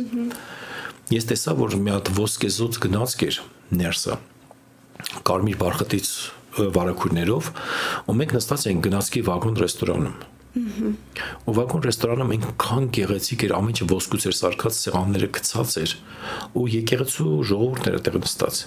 [1.12, 3.40] ես տեսա որ մի հատ ոսկեզոծ գնացք էր
[3.82, 4.18] ներսը
[5.26, 6.12] կարմիր բարխտից
[6.76, 7.50] վարակուրներով
[8.12, 10.16] ու մենք նստած ենք գնացքի վագոն ռեստորանում
[10.52, 15.94] ու վագոն ռեստորանում այնքան գեղեցիկ էր ամենը ոսկուց էր սարքած սեղանները գցած էր
[16.60, 18.60] ու եկեղեցու ժողովուրդները տեղ նստած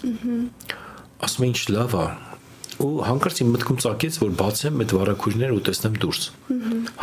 [1.29, 2.07] ասում ինչ լավ է
[2.85, 6.25] ու հանկարծ իմ մտքում ծագեց որ բացեմ այդ վարակուրները ու տեսնեմ դուրս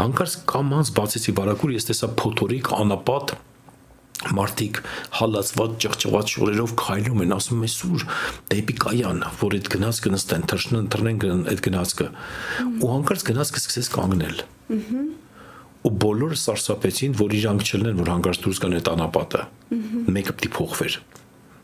[0.02, 3.32] հանկարծ կամանց բացեցի վարակուր ես տեսա փոթորիկ անապատ
[4.36, 4.78] մարդիկ
[5.18, 8.04] հալածված ճղճղված շորերով քայլում են, ասում են սուր
[8.52, 12.06] դեպի կայան, որ այդ գնացքը նստեն, թռչնեն, թռնեն այդ գնացքը։
[12.82, 14.44] Ու հանկարծ գնացքը սկսեց կանգնել։
[15.82, 19.40] Ու բոլորը սարսափեցին, որ իրանք չլնեն, որ հանկարծ դուրս գան այդ անապատը։
[20.14, 20.98] Մեկը պիտի փոխվեր։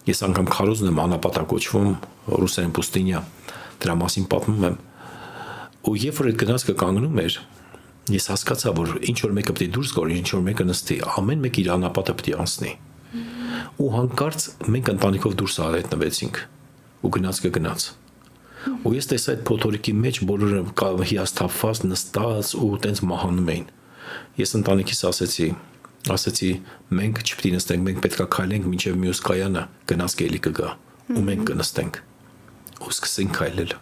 [0.08, 1.90] Ես անգամ քարոզն եմ անապատա կոչվում,
[2.34, 3.20] ռուսերեն պուստինյա։
[3.78, 4.76] Դրա մասին պատմում եմ։
[5.88, 7.36] Ու երբ որ այդ գնացքը կանգնում էր,
[8.16, 11.42] ես հասկացա, որ ինչ որ մեկը պետք է դուրս գա, ինչ որ մեկը նստի, ամեն
[11.44, 12.72] մեկ իր անապատը պետք է անցնի։
[13.78, 16.40] Ու հանկարծ մենք ընտանիքով դուրս արեցինք
[16.98, 17.88] ու գնաց կգնաց։
[18.88, 20.62] Ու ես տեսա այդ փոթորիկի մեջ բոլորը
[21.08, 23.66] հիասթափված նստած ու տենց մահանում էին։
[24.38, 25.48] Ես ընտանիքիս ասեցի,
[26.14, 26.50] ասեցի
[26.98, 30.70] մենք չպետք է նստենք, մենք պետքա քայլենք մինչև մյուս կայանը, գնաց կելի կգա
[31.08, 32.00] ու մենք կնստենք։
[32.78, 33.76] Ու սկսենք քայլել։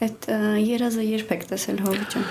[0.00, 0.26] Այդ
[0.64, 2.26] երազը երբ եք տեսել հովիճան։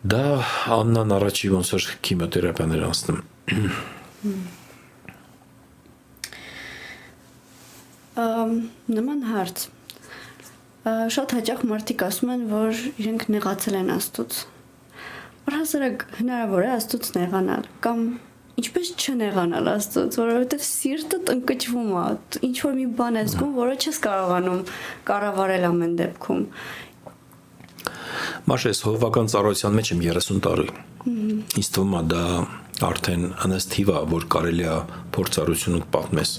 [0.00, 0.40] Դա
[0.72, 3.18] Աննան առաջի ոնց որ քիմիոթերապիաներ անցնում։
[8.22, 8.54] Ամ
[8.96, 9.66] նման հարց։
[11.16, 14.40] Շատ հաճախ մարդիկ ասում են, որ իրենք նեղացել են Աստծուց։
[15.50, 18.04] Առհասարակ հնարավոր է Աստծուց նեղանալ կամ
[18.60, 22.04] ինչպես չնեղանալ Աստծուց, որովհետև սիրտը տնկճվում է,
[22.48, 24.62] ինչ որ մի բան ես զգում, որը չես կարողանում
[25.10, 26.42] կառավարել ամեն դեպքում։
[28.50, 30.68] Մաշես հովվական ծառայության մեջ եմ 30 տարի։
[31.60, 32.24] Ինձ թվում է դա
[32.90, 34.76] արդեն անստիվ է, որ կարելի է
[35.16, 36.32] փորձառությունը պատմես։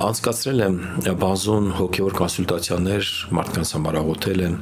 [0.00, 0.76] Անցկացրել եմ
[1.20, 4.54] բազոն հոգեոր կոնսուլտացիաներ, մարդկանց համար աղոթել եմ։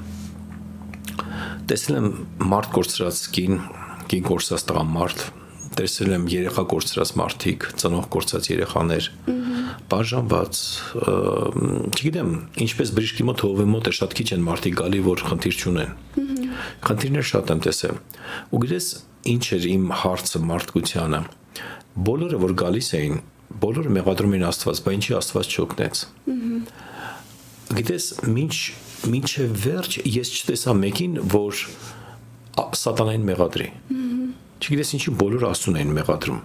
[1.70, 2.08] Տեսել եմ
[2.52, 3.60] մարդ կորցրած կին,
[4.10, 5.24] կին կորցրած տղամարդ,
[5.78, 9.08] տեսել եմ երեխա կորցրած մարդիկ, ծնող կորցրած երեխաներ։
[9.88, 10.60] Բաժանված,
[11.94, 12.32] չգիտեմ,
[12.64, 15.92] ինչպես բրիշկի մոտ հովի մոտ է շատ քիչ են մարդիկ գալի, որ խնդիր չունեն։
[16.88, 18.00] Խնդիրներ շատ եմ տեսել։
[18.52, 18.88] Ու գիտես,
[19.32, 21.20] ինչ էր իմ հարցը մարդկությանը։
[22.08, 23.16] Բոլորը որ գալիս էին,
[23.62, 26.02] բոլորը մեղադրում էին Աստված, բայց ինչի Աստված չօգնեց։
[27.78, 28.54] Գիտես, ինչ
[29.18, 31.62] ինչը վերջ ես չտեսա մեկին, որ
[32.78, 33.68] սատանային մեղադրի։
[34.58, 36.40] Չգիտես ինչի բոլորը Աստծուն էին մեղադրում։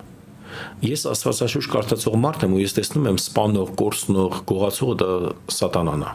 [0.86, 5.09] Ես Աստվածաշուչ կարդացող մարդ եմ ու ես տեսնում եմ սպանող, կորցնող, գողացողը դա
[5.57, 6.11] սատանան է։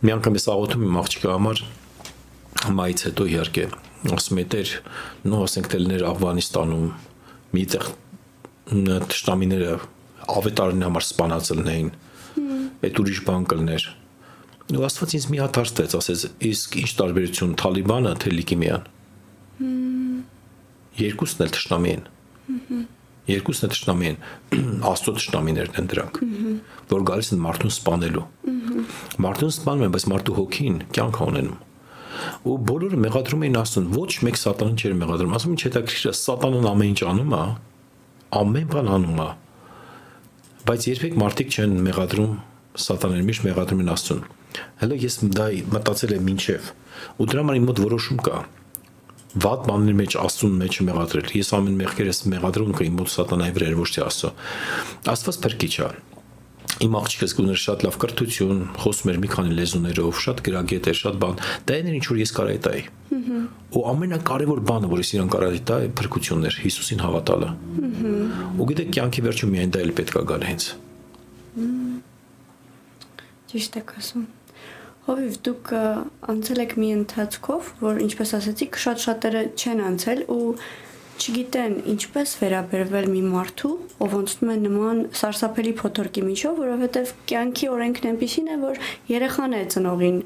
[0.00, 1.62] Մի անգամ ես աղոթում եմ աղջիկա համար
[2.80, 3.64] մայից հետո իհարկե
[4.16, 4.70] ասում եմ դեր
[5.30, 6.86] նո ասենք դելներ Աֆղանիստանում
[7.56, 7.86] միտեղ
[9.10, 9.74] տշտամիները
[10.40, 11.90] ավետարին համար սպանած լինեին
[12.88, 13.86] այդ ուրիշ բան կլներ
[14.70, 18.84] ու Աստված ինձ մի հատ հարցեց ասեց իսկ ինչ տարբերություն Թալիբանը թե Լիկիմիան
[20.98, 22.04] երկուսն էլ ճշտամի են
[23.30, 24.20] երկուսն էլ ճշտամի են
[24.90, 26.20] աստծո ճշտամիներն են դրանք
[26.90, 28.24] որ գալիս են մարդուն սպանելու
[29.24, 31.58] մարդուն սպանում են բայց մարդու հոգին կյանք ունենում
[32.50, 36.68] ու բոլորը մեղադրում էին աստծուն ոչ մեկ սատանան չէր մեղադրում ասում ինչ հետաքրքիր է սատանան
[36.70, 37.42] ամեն ինչ անում է
[38.40, 39.28] ամեն բան անում է
[40.70, 42.34] բայց երբեք մարդիկ չեն մեղադրում
[42.84, 44.24] սատանան միշտ մեղադրում են աստծուն
[44.80, 46.70] հələ ես դա մտածել եմ ինչև
[47.20, 48.40] ու դրա համար իմ մոտ որոշում կա
[49.30, 53.68] վատ բաների մեջ աստծուն մեջ մեղադրել։ Ես ամեն մեղքերս մեղադրում կա իմ մոտ սատանայի վրա,
[53.78, 54.30] ոչ թե աստծո։
[55.14, 55.90] Աստված փրկիչ է։
[56.80, 61.18] Իմ աղջիկս գուներ շատ լավ կրթություն, խոսում էր մի քանի լեզուներով, շատ գրագետ էր, շատ
[61.20, 62.82] բան։ Դա այն էր ինչ որ ես կարայի տայի։
[63.76, 67.50] Ու ամենակարևոր բանը, որ ես իրան կարայի տայի, փրկությունն էր, Հիսուսին հավատալը։
[68.56, 70.68] Ու գիտեք, կյանքի վերջում միայն դա էլ պետքա գալ հենց։
[73.50, 74.28] Ճիշտ եք ասում։
[75.10, 75.70] Հովիվ դուք
[76.30, 80.44] անցել եք մի ընթացքով, որ ինչպես ասացիք, շատ շատերը չեն անցել ու
[81.20, 83.72] չգիտեն ինչպես վերաբերվել մի մարդու,
[84.06, 88.80] ով անցնում է նման սարսափելի փոթորկի միջով, որովհետև կյանքի օրենքն այնպեսին է, որ
[89.10, 90.22] երեխան է ծնողին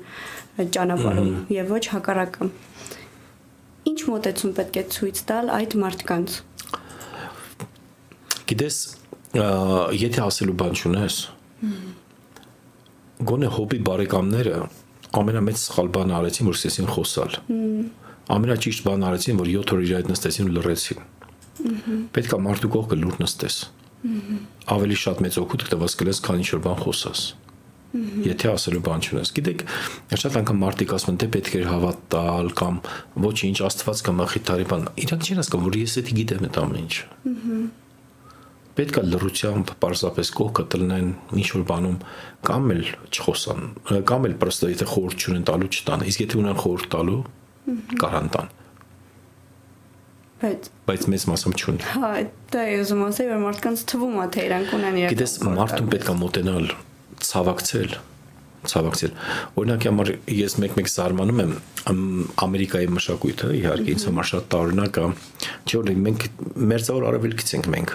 [0.76, 2.50] ճանապարհում եւ ոչ հակառակը։
[3.88, 6.36] Ինչ մոտեցում պետք է ցույց տալ այդ մարդկանց։
[8.52, 8.82] Գիտես,
[10.04, 11.22] եթե ասելու բան չունես,
[13.22, 14.56] գոնե հոբի բարեկամները
[15.14, 17.36] ամենամեծ սխալ բանը արեցին, որ սկսեցին խոսալ։
[18.34, 21.06] Ամենաճիշտ բանը արեցին, որ 7 օր իր այդ նստեցին ու լռեցին։
[22.14, 23.58] Պետք է մարդու կողքը լուր նստես։
[24.74, 27.22] Ավելի շատ մեծ օգուտ կտվաս կլես, քան ինչ որ բան խոսաս։
[28.24, 29.60] Եթե ասելու բան չունես։ Գիտեք,
[30.18, 32.80] շատ անգամ մարդիկ ասում են, դե պետք է հավատալ կամ
[33.22, 37.04] ոչինչ Աստված կամ ախիթարի բան։ Իրանք չեն հասկանում, որ ես էդի գիտեմ այդ ամեն ինչը
[37.14, 37.83] պետք
[38.74, 41.98] է լրությամբ պարզապես կողքը տնեն ինչ որ բանում
[42.48, 42.82] կամ էլ
[43.14, 43.62] չխոսան
[44.10, 47.20] կամ էլ պրոստը եթե խորհուրդ չունեն տալու չտան իսկ եթե ունեն խորհուրդ տալու
[48.02, 48.50] կարան տան
[50.44, 52.10] բայց բայց մեծ մասում չուն հա
[52.54, 56.10] դա է ուզում ասել որ մարդկանց թվում է թե իրանք ունեն իրական գիտես մարդուն պետք
[56.10, 56.66] է մոտենալ
[57.24, 57.94] ցավակցել
[58.72, 59.12] ցավակցել
[59.60, 61.52] օրինակ համար ես մեկ-մեկ զարմանում եմ
[62.44, 65.06] ամերիկայի մշակույթը իհարկե ինձ համար շատ տարօրինակ է
[65.64, 66.26] չէ՞ որ մենք
[66.74, 67.94] մերձավոր արևելքից ենք մենք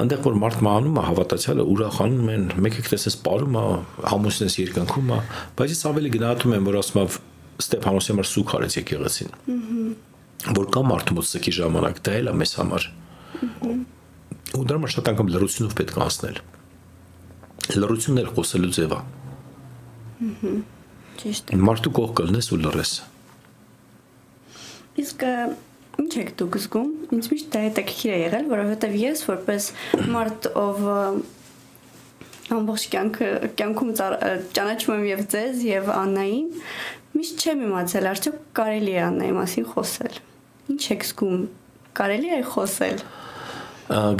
[0.00, 3.64] այնտեղ որ մարդ մահանում է հավատացյալը ուրախանում են մեկ եք տեսես ապարում է
[4.10, 5.18] համուսնես երկնքում է
[5.60, 7.18] բայց ես ավելի գնահատում եմ որ ասում եմ
[7.60, 9.34] Ստեփանոսի համար սուկ արեց եկեղեցին
[10.56, 12.86] որ կա մարդու մոտ սքի ժամանակ դա էլ է մեզ համար
[14.56, 16.40] ու դրա համար շատ անգամ լրությունով պետք է անցնել
[17.80, 19.00] լրությունն էլ խոսելու ձև է
[21.20, 22.94] ճիշտ է մարդու կողք կլնես ու լրես
[25.00, 25.26] իսկ
[26.00, 29.64] Ինչ եք դուք զգում։ Ինձ միշտ դա հետաքրքիր է եղել, որովհետև ես որպես
[30.14, 30.78] մարդ, ով
[32.56, 33.90] ամբողջ կյանքը կյանքում
[34.56, 36.46] ճանաչում եմ եւ ձեզ եւ Աննային,
[37.18, 40.16] միշտ չեմ իմացել, արդյոք կարելի է Աննայի մասին խոսել։
[40.74, 41.44] Ինչ եք զգում։
[42.00, 43.04] Կարելի է խոսել։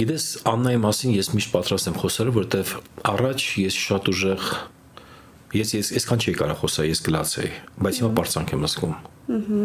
[0.01, 2.77] Գիտես, Աննայի մասին ես միշտ պատրաստ եմ խոսելու, որովհետեւ
[3.15, 4.47] առաջ ես շատ ուժեղ
[5.57, 8.95] ես ես այսքան չի կարող խոսալ, ես գլացեի, բայց հիմա բարձանք եմ զգում։
[9.31, 9.63] Ահա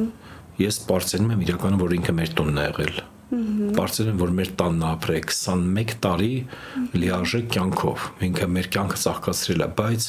[0.62, 3.00] ես բարձրանում եմ իրականում որ ինքը մեր տունն է եղել
[3.76, 6.30] բարձրանում որ մեր տանն ապրե 21 տարի
[6.96, 10.08] լիարժեք կյանքով ինքը մեր կյանքը ցաղկացրել է բայց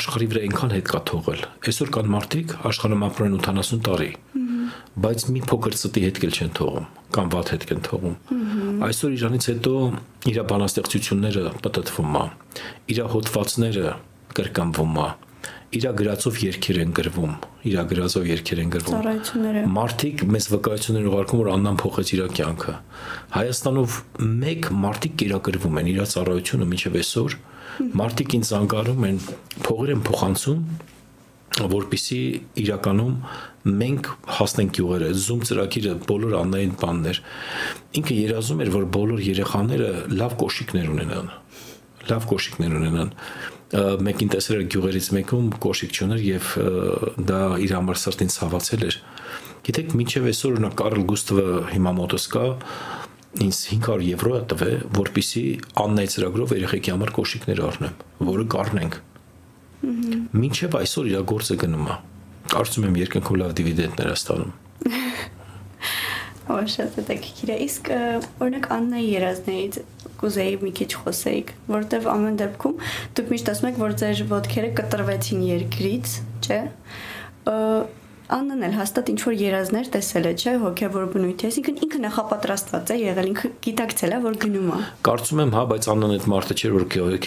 [0.00, 4.10] աշխարհի վրա այնքան հետ կա թողել այսօր կան մարդիկ աշխարհում ապրեն 80 տարի
[5.00, 9.48] բայց մի փոքր ծտի հետ կել չեն թողում կամ վատ հետ կեն թողում այսօր իրանից
[9.50, 9.74] հետո
[10.30, 12.24] իր բանաստեղծությունները պատտվում է
[12.90, 13.94] իր հոդվածները
[14.38, 15.08] կրկնվում է
[15.70, 17.34] իր գրածով երկեր են գրվում,
[17.70, 22.74] իր գրածով երկեր են գրվում։ Ծառայությունները։ Մարդիկ մեզ վկայություններ ուղարկում, որ Աննան փոխեց իր կյանքը։
[23.36, 23.98] Հայաստանով
[24.40, 27.36] մեկ մարդիկ կերակրվում են իր ծառայությունը մինչև այսօր։
[28.00, 29.20] Մարդիկ ինձ անկարում են,
[29.70, 30.64] փողեր են փոխանցում,
[31.70, 32.20] որpիսի
[32.62, 33.14] իրականում
[33.80, 37.20] մենք հասնենք յուղերը զում ծրագիրը բոլոր աննային բաններ
[38.00, 41.32] ինքը երազում էր որ բոլոր երեխաները լավ կոշիկներ ունենան
[42.10, 43.10] լավ կոշիկներ ունենան
[43.70, 46.46] մեկին տեսել էր գյուղերից մեկում կոշիկ չուներ եւ
[47.28, 48.96] դա իր համար սրտին ցավացել էր։
[49.60, 52.44] Գիտեք, մինչև այսօր նա Կարլ Գուստավը հիմա մոտս կա
[53.44, 55.42] ինձ 500 եվրո է տվել, որպիսի
[55.84, 57.94] Աննայի ծրագրով երեխեքի համար կոշիկներ առնեմ,
[58.30, 58.96] որը կառնենք։
[60.40, 61.98] Մինչև այսօր իր գործը գնում է։
[62.50, 64.52] Կարծում եմ երկնքում լավ դիվիդենդներ է ստանում։
[66.50, 67.90] Ո՞ր շատ է դեկիրա։ Իսկ
[68.42, 69.76] օրինակ Աննայի երազներից
[70.20, 72.76] կուզեի մի քիչ խոսեիք, որտեվ ամեն դեպքում
[73.18, 76.14] դուք միշտ ասում եք, որ ձեր ոդքերը կտրվեցին երկրից,
[76.44, 76.60] չէ՞։
[78.30, 82.98] Աննան էլ հաստատ ինչ որ երազներ տեսել է, չէ՞, հոգեվոր բնույթի, այսինքն ինքը նախապատրաստված է
[83.00, 86.76] եղել, ինքը գիտակցել է, որ գնում է։ Կարծում եմ, հա, բայց Աննան այդ մարդը չէր,
[86.76, 86.84] որ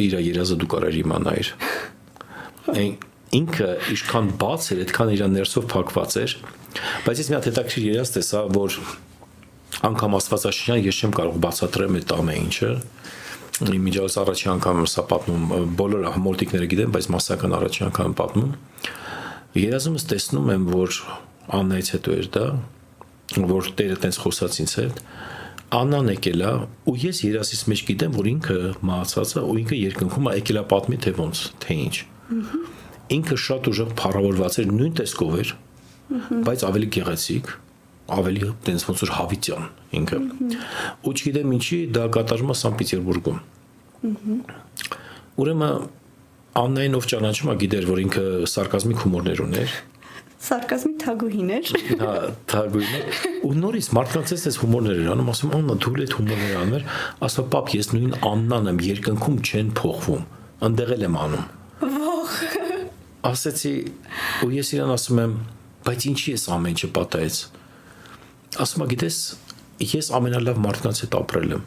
[0.07, 1.51] իր երազը դու կարար իմանայր։
[3.33, 6.35] Ինքը ինչքան բաց էր, այդքան իր ներսով փակված էր։
[7.03, 8.77] Բայց ես մի հատ հետաքրիր երազ տեսա, որ
[9.89, 12.71] անգամ Աստվածաշնչյան ես չեմ կարող բացատրեմ այդ ամեն ինչը
[13.73, 15.43] իմիջիայս առաջի անգամ սա պատմում
[15.77, 18.53] բոլոր համոլտիկները գիտեն, բայց մասսական առաջի անգամ պատմում
[19.63, 20.97] երազումս տեսնում եմ, որ
[21.53, 22.45] Աննայից հետո էր դա,
[23.53, 25.01] որ Տերը տենց խոսած ինձ հետ
[25.73, 26.49] Աննան եկել է
[26.89, 28.57] ու ես երասից մեջ գիտեմ, որ ինքը
[28.89, 31.95] մահացած է ու ինքը երկնքում է եկել է պատմի թե ոնց, թե ինչ։
[33.13, 35.53] Ինքը շատ ուժեղ փառավորված էր, նույն տեսքով էր,
[36.45, 37.49] բայց ավելի գեղեցիկ,
[38.11, 39.65] ավելի տենց ոնց որ հավիտյան
[39.99, 40.19] ինքը։
[41.03, 43.37] Ու չգիտեմ ինչի դա կատարվում է Սան Պետերբուրգում։
[45.43, 45.85] Ուրեմն
[46.53, 49.71] Աննային ով ճանաչում է գիտեր որ ինքը սարկազմիկ հումորներ ուներ
[50.43, 51.69] սարկազմի թագուհիներ։
[52.01, 52.13] Հա,
[52.51, 56.89] թագուհիներ։ Ու նորից մարդկանց էս հումորներ էր անում, ասում Աննա դու էլ այդ հումորները անում,
[57.27, 60.25] ասա պապ ես նույն Աննան եմ, երկնքում չեն փոխվում։
[60.67, 61.45] Անդեղ եմ անում։
[61.93, 62.35] Ոխ։
[63.23, 63.73] Ասեցի
[64.43, 65.35] ու ես իրան ասում եմ,
[65.87, 67.37] բայց ինչի էս ամեն ինչը պատահեց
[68.63, 69.17] ասում ա գիտես
[69.83, 71.63] ես ամենալավ մարդկանց հետ ապրել եմ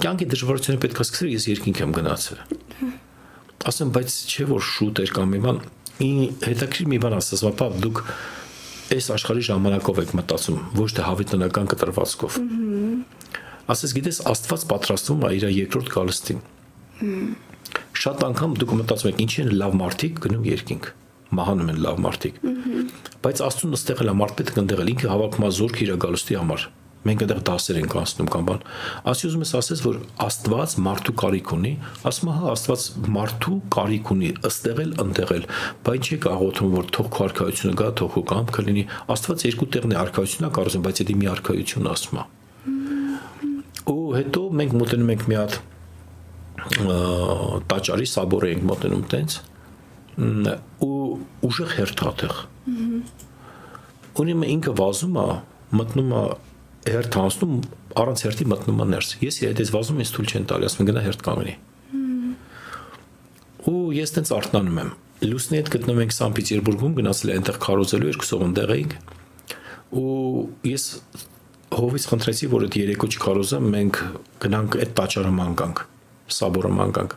[0.00, 2.42] կյանքի դժվարությունը պետք է սկսել ես երկինք եմ գնացել
[3.70, 5.58] ասեմ բայց չէ որ շուտ էր կամ մի բան
[6.00, 8.02] հետաքրիր մի բան ասած ապա դուք
[8.96, 12.38] այս աշխարհի ժամանակով եք մտածում ոչ թե հավիտենական կտրվածքով
[13.74, 16.40] ասես գիտես աստված պատրաստվում է իր երկրորդ գալստին
[18.00, 20.90] շատ անգամ դուք մտածում եք ինչի են լավ մարդիկ գնում երկինք
[21.38, 22.42] մահանում են լավ մարդիկ
[23.24, 26.68] բայց աստուն ըստեղել է մարդպետը կնդեղել ինքը հավաքում է զորք իրագալուստի համար
[27.00, 28.64] մենք այդտեղ դասեր ենք անցնում կամ բան
[29.08, 31.70] ասի ուզում ես ասես որ աստված մարդու կարիք ունի
[32.10, 32.84] ասում հա աստված
[33.16, 35.46] մարդու կարիք ունի ըստեղել ընդեղել
[35.88, 38.84] բայց չի աղոթում որ թող քո արքայությունը գա թող քո կամքը լինի
[39.16, 42.26] աստված երկու տեղն է արքայությունա կառուցում բայց դա մի արքայություն ասում է
[43.90, 45.52] ու հետո մենք մոտենում ենք մի հատ
[47.70, 49.40] տաճարի սաբորը ենք մոտենում տենց
[50.84, 51.00] ու
[51.48, 52.34] ուժեղ հերթաթեղ
[54.20, 55.26] ունի ինքը վազում է
[55.80, 56.22] մտնում է
[56.90, 57.54] հերթ անցնում
[58.00, 61.04] առանց հերթի մտնում է ներս ես իր այդպես վազում ինձ թույլ չեն տալի ասում գնա
[61.06, 61.54] հերթ կանգնի
[63.70, 64.92] ու ես տենց արթնանում եմ
[65.30, 68.94] լուսնի հետ գտնվում ենք Սան Պետերբուրգում գնացել այնտեղ քարոզելու երկու սողնդեղ էինք
[70.00, 70.14] ու
[70.70, 70.84] ես
[71.70, 73.98] հովից խնդրեցի, որ այդ երեկո չքարոզը մենք
[74.42, 75.82] գնանք այդ տաճարը մանգանք,
[76.36, 77.14] սաբորը մանգանք։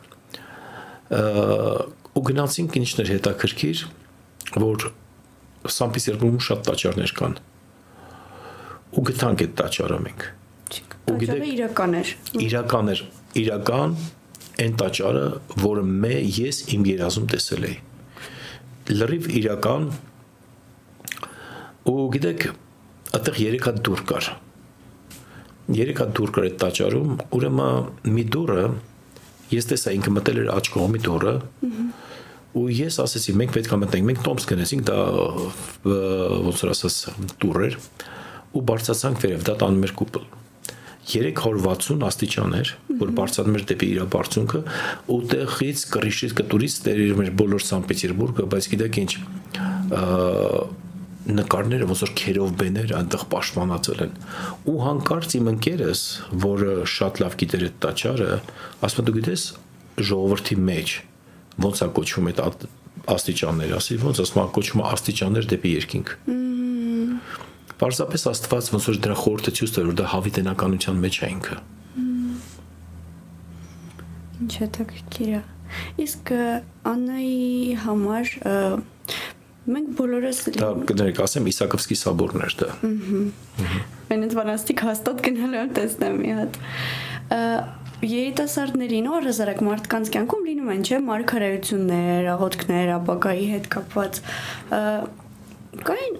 [2.14, 3.82] ու գնացինք ինչներ հետաքրքիր,
[4.64, 4.86] որ
[5.74, 7.36] Սան Պետերբուրգում շատ տաճարներ կան։
[8.94, 10.26] ու գտանք այդ տաճարը մենք։
[11.10, 12.12] Ու գիտեք, իրական էր։
[12.44, 13.00] Իրական էր,
[13.42, 13.96] իրական
[14.64, 15.24] այն տաճարը,
[15.64, 17.76] որը մե ես իմ երազում տեսել էի։
[18.94, 19.90] Լրիվ իրական
[21.90, 22.48] ու գիտեք,
[23.18, 24.30] այդտեղ երեք հատ դուր կար
[25.72, 28.64] երեք հատ դուր կար այդ տաճարում, ուրեմն մի դուրը
[29.52, 31.34] ես տեսա ինքը մտել էր աջ կողմի դուրը
[32.54, 34.98] ու ես ասեցի մենք պետք է մտնենք մենք տոմս գնացինք դա
[36.46, 36.98] ոնց որ ասած
[37.42, 37.78] դուր էր
[38.54, 40.26] ու բարձացանք վերև դա տանում էր կուպլ
[41.04, 42.70] 360 աստիճան էր,
[43.00, 44.60] որ բարձրանում էր դեպի իր բարձունքը,
[45.12, 49.12] ու տեղից կռիշից կտուրից տերիր մեր բոլոր Սան Պետերբուրգը, բայց գիտեք ինչ,
[51.24, 54.14] նկարները ոնց որ քերով բեներ այնտեղ պաշտպանածել են
[54.68, 56.02] ու հանկարծ իմ ընկերս
[56.44, 58.30] որը շատ լավ գիտեր այդ տաճարը
[58.88, 59.44] ասում դու գիտես
[60.10, 60.94] ժողովրդի մեջ
[61.64, 62.42] ոնց է կոչվում այդ
[63.14, 66.14] աստիճաններ ասի ոնց ասում կոչվում աստիճաններ դեպի երկինք
[67.74, 71.56] Պարզապես Աստված ոնց որ դրա խորհուրդը ցույց տար որ դա հավիտենականության մեջ է ինքը
[74.44, 75.40] Ինչ է դա քիրա
[76.04, 76.32] Իսկ
[76.90, 78.32] Աննայի համար
[79.64, 83.20] Մենք բոլորս դա կներեք, ասեմ Իսակովսկի սաբորն էր դա։ Ահա։
[84.10, 86.58] Մենից վանաստիկ հաստատ գնալու եմ տեսնեմ մի հատ։
[88.04, 94.20] Երիտասարդներին առհասարակ մարդկանց կյանքում լինում են, չէ՞, մարգարեություններ, աղոթքներ, ապագայի հետ կապված
[95.84, 96.18] կային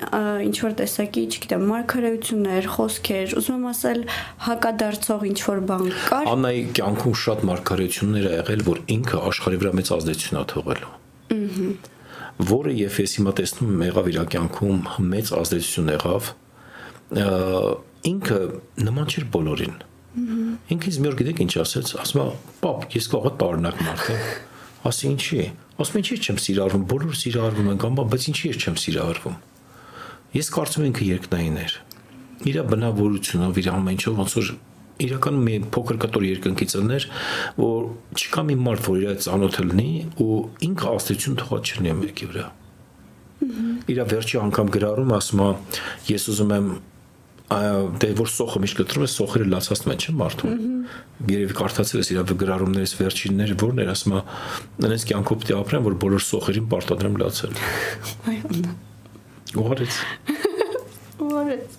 [0.49, 4.01] ինչ որ տեսակի, չգիտեմ, մարգարեություններ, խոսքեր, ուզում եմ ասել
[4.49, 9.75] հակադարձող ինչ որ բան կար։ Աննայի կյանքում շատ մարգարեություններ ա եղել, որ ինքը աշխարհի վրա
[9.79, 10.83] մեծ ազդեցություն ա թողել։
[11.35, 11.69] Ահա
[12.43, 14.81] որը եւ ես հիմա տեսնում եմ եղավ իր կյանքում
[15.15, 16.31] մեծ ազդեցություն եղավ
[18.11, 18.39] ինքը
[18.85, 19.77] նման չէր բոլորին
[20.75, 22.27] ինքը ինձ մի օր գիտեք ինչ ասեց ասում է
[22.65, 24.27] պապ ես կողը տարնակ մարդ եմ
[24.91, 25.41] ասի ինչի
[25.85, 29.37] ասում ինչի չեմ սիրարվում բոլորը սիրարվում են կամ բայց ինչի ես չեմ սիրարվում
[30.35, 31.75] ես կարծում եմ ինքը երկնային էր
[32.51, 34.49] իր բնավորությունով իր ամեն ինչով ոնց որ
[35.03, 37.07] իրականում մի փոքր կտոր երկնքից ըներ,
[37.59, 39.91] որ չկա մի մարդ, որ իր ծանոթը լինի
[40.23, 42.49] ու ինքը աստեցություն թողած չլինի մեկի վրա։
[43.91, 45.49] Իր վերջի անգամ գրառում ասում է,
[46.15, 46.69] ես ուզում եմ
[47.45, 50.63] դե որ սոխը միշտ կտրում է սոխերը լացածում են չէ մարդուն
[51.29, 54.17] երևի կարդացել ես իր գրառումներից վերջինները որն էր ասում
[54.85, 57.53] նենց կյանքով պետք է ապրեմ որ բոլոր սոխերին պարտադրեմ լացել
[58.33, 58.43] այո
[59.61, 60.01] ուղարեց
[61.29, 61.79] ուղարեց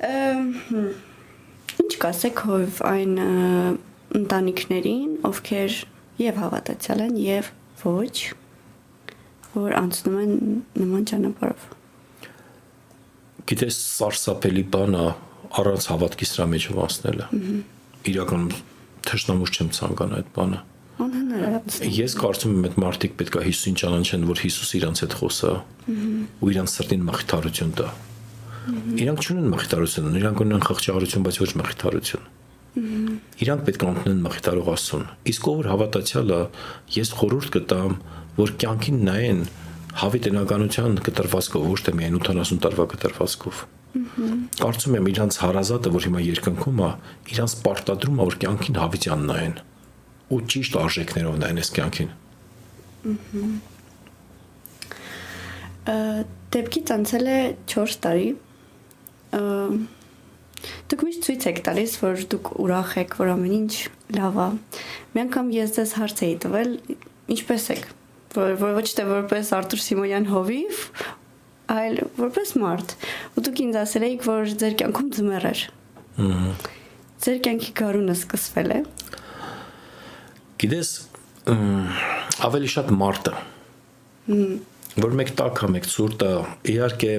[0.00, 3.16] Ինչ կասեք հով այն
[4.20, 5.74] ընտանիքներին, ովքեր
[6.20, 7.50] եւ հավատացյալ են եւ
[7.84, 8.16] ոչ,
[9.56, 10.32] որ անցնում են
[10.80, 11.68] նման ճանապարհով։
[13.50, 15.06] Գիտես, սարսափելի բանը
[15.60, 17.30] առանց հավատքի սրա մեջ անցնելը։
[18.10, 18.50] Իրականում
[19.10, 20.60] թշնամուշ չեմ ցանկանա այդ բանը։
[21.00, 25.52] Ես կարծում եմ, այդ մարդիկ պետք է Հիսուսին ճանաչեն, որ Հիսուս իրանց հետ խոսա
[26.40, 27.88] ու իրանց սրտին մխիթարություն տա։
[28.70, 32.28] Իրանք չունեն մխիթարություն, իրանք ունեն խղճահարություն, բայց ոչ մխիթարություն։
[33.40, 36.40] Իրանք պետք է ունենան մխիթարող Աստծուն։ Իսկ ով հավատացյալը,
[36.94, 37.96] ես խորհուրդ կտամ,
[38.36, 39.40] որ կյանքին նայեն
[40.00, 43.64] հավիտենականության կտրվածքով, ոչ թե միայն 80 տարվա կտրվածքով։
[44.60, 46.90] Կարծում եմ իրանց հարազատը, որ հիմա երկնքում է,
[47.34, 49.56] իրանց պարտադրում է, որ կյանքին հավիտյան նայեն
[50.30, 52.10] ու ճիշտ արժեքներով նայեն այս կյանքին։
[56.54, 57.40] Դեպքից անցել է
[57.74, 58.30] 4 տարի,
[59.30, 63.74] Դուք միշտ ցույց եք տալիս, որ դուք ուրախ եք, որ ամեն ինչ
[64.16, 64.48] լավ է։
[65.14, 66.74] Մի անգամ ես ձեզ հարց էի տվել,
[67.36, 67.86] ինչպես եք,
[68.36, 70.82] որ, որ ոչ թե որպես Արտուր Սիմոնյան հովիվ,
[71.70, 72.96] այլ որպես մարդ։
[73.38, 75.62] Ու դուք ինձ ասել էիք, որ ձեր կյանքում ձմեռ էր։
[76.26, 76.52] Ահա։
[77.20, 78.80] Ձեր կյանքի գարունը սկսվել է։
[80.60, 80.90] Գիտես,
[82.48, 83.32] ավելի շատ մարտը։
[85.04, 86.30] Որ մեկ տակա, մեկ ցուրտը,
[86.72, 87.12] իհարկե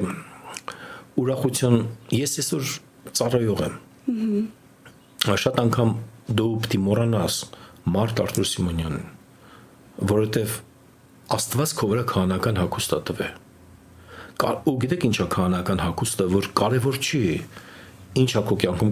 [1.19, 1.77] ուրախություն,
[2.15, 2.73] ես այսօր
[3.19, 3.77] ծառայող եմ։
[5.41, 5.93] Շատ անգամ
[6.31, 7.37] դու պիտի մոռանաս
[7.91, 9.07] Մարտ Արտուր Սիմոնյանին,
[10.11, 10.59] որովհետև
[11.31, 13.39] Աստված քո վրա քահանական հագուստ է տվել։
[14.41, 17.21] Ու գիտեք ինչա քահանական հագուստը, որ կարևոր չի
[18.21, 18.91] ինչա քո կյանքում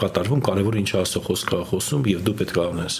[0.00, 2.98] կատարվում, կարևոր ինչա ասո խոսքը խոսում եւ դու պետք է անես։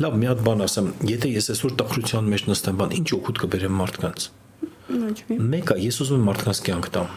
[0.00, 3.80] Լավ, մի հատ բան ասեմ, եթե ես այսօր տխրության մեջ նստեմ, բան ինչ օգուտ կբերեմ
[3.82, 4.28] մարդկանց։
[4.86, 7.10] Ոչ մի։ Մեկը ես ուզում եմ մարդկանց կյանք տամ։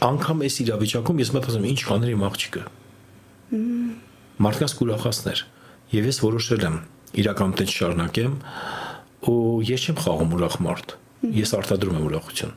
[0.00, 2.62] Անկամ այս իրավիճակում ես մտածում ինչ կաներ իմ աղջիկը։
[4.40, 5.42] Մարդկանց կուրախացներ։
[5.90, 6.76] Եվ ես որոշել եմ
[7.20, 8.34] իրական տենց շարունակեմ
[9.28, 9.36] ու
[9.68, 10.94] ես չեմ խաղում ուրախ մարդ։
[11.36, 12.54] Ես արտադրում եմ ուրախություն։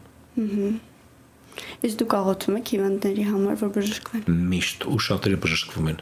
[1.84, 6.00] Իսկ դու կաղոթում եք հիվանդների համար, որ բժշկվեն։ Միշտ ու շատերը բժշկվում են,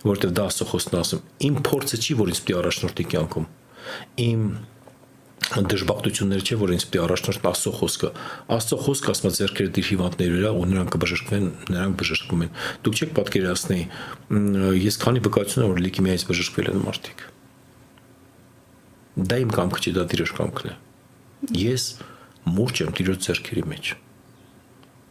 [0.00, 3.46] որովհետև դա ասո խոսքն ասում։ Իմ փորձը չի, որ ինձ պիտի առաջնորդի կյանքում։
[4.24, 4.42] Իմ
[5.40, 8.08] դժբախտություններ չէ, որ ինձ պիտի առաջնորդ Աստծո խոսքը։
[8.54, 12.52] Աստծո խոսքը ասում է ձերքերը դիր հիվանդների վրա ու նրանք կբժշկվեն, նրանք բժշկվում են։
[12.86, 13.80] Դուք չեք պատկերացնի,
[14.84, 17.24] ես քանի վկայություն եմ որ լիկեմիայից բժշկվել են մարդիկ։
[19.30, 20.74] Դա իմ կամքը չի, դա դիրոշ կամքն է։
[21.60, 21.84] Ես
[22.60, 23.92] մուրջ եմ դիրոջ ձերքերի մեջ։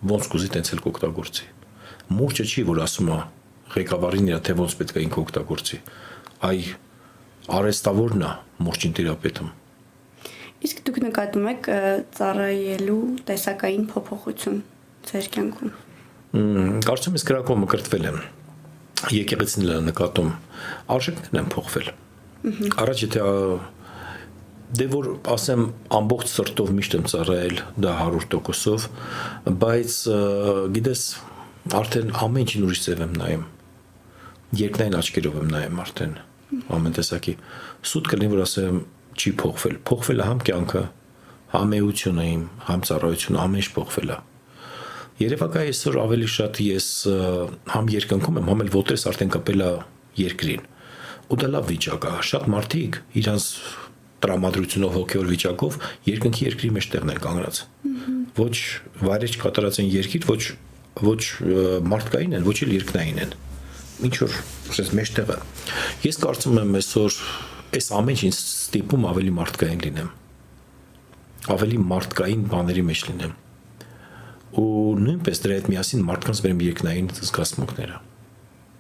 [0.10, 1.48] Ոնց կուզի տենց էլ կօգտագործի։
[2.16, 3.18] Մուրջը չի, որ ասում է
[3.76, 5.80] ղեկավարին իրա թե ոնց պետք է ինքը օգտագործի։
[6.50, 6.62] Այ
[7.60, 8.32] արեստավորն է
[8.66, 9.52] մուրջին թերապետում
[10.60, 11.70] Իսկ դուք նկատում եք
[12.18, 13.00] ծառայելու
[13.30, 14.60] տեսակային փոփոխություն
[15.10, 15.72] ձեր կյանքում։
[16.90, 18.20] Կարծում ես գրակով մկրտվել եմ։
[19.16, 20.32] Եկեղեցին էլ նկատում
[20.96, 21.92] արժեքներն են փոխվել։
[22.84, 23.24] Առաջ եթե
[24.80, 25.64] դե որ ասեմ
[25.98, 27.56] ամբողջ սրտով միշտ եմ ծառայել
[27.86, 28.86] դա 100%-ով,
[29.64, 29.96] բայց
[30.76, 31.02] գիտես
[31.80, 33.48] արդեն ամեն ինչին ուրիշ ձև եմ նայում։
[34.60, 36.14] Երկնային աչքերով եմ նայում արդեն
[36.78, 37.36] ամեն տեսակի։
[37.90, 38.80] Սուտ կլինի որ ասեմ
[39.20, 40.84] չի փոխվել։ Փոխվել է համ կյանքը,
[41.54, 44.18] համ էությունը իմ, համ ծառայությունը, ամեն ինչ փոխվել է։
[45.20, 46.88] Երևակայ այսօր ավելի շատ ես
[47.74, 49.72] համ երկնքում եմ, համ էլ ոտես արդեն կապել է
[50.20, 50.64] երկրին։
[51.30, 53.48] Ու դա լավ վիճակ է։ Շատ մարդիկ իրանց
[54.24, 57.60] տրամադրությունով հոգեոր վիճակով երկնքի երկրի մեջ տեղն են կանգնած։
[58.40, 58.56] Ոչ
[59.04, 60.42] վայրեջ կատարած են երկիր, ոչ
[61.00, 61.22] ոչ
[61.88, 63.36] մարդկային են, ոչ էլ երկնային են։
[64.10, 64.36] Ինչ որ
[64.74, 65.38] ասես մեջտեղը։
[66.08, 67.18] Ես կարծում եմ այսօր
[67.78, 70.10] այս ամեն ինչ ստիպում ավելի մարդկային լինեմ
[71.56, 73.34] ավելի մարդկային բաների մեջ լինեմ
[74.60, 74.70] ու
[75.06, 78.00] նույնպես դրա հետ միասին մարդկանց վերեմ երկնային զգացմունքները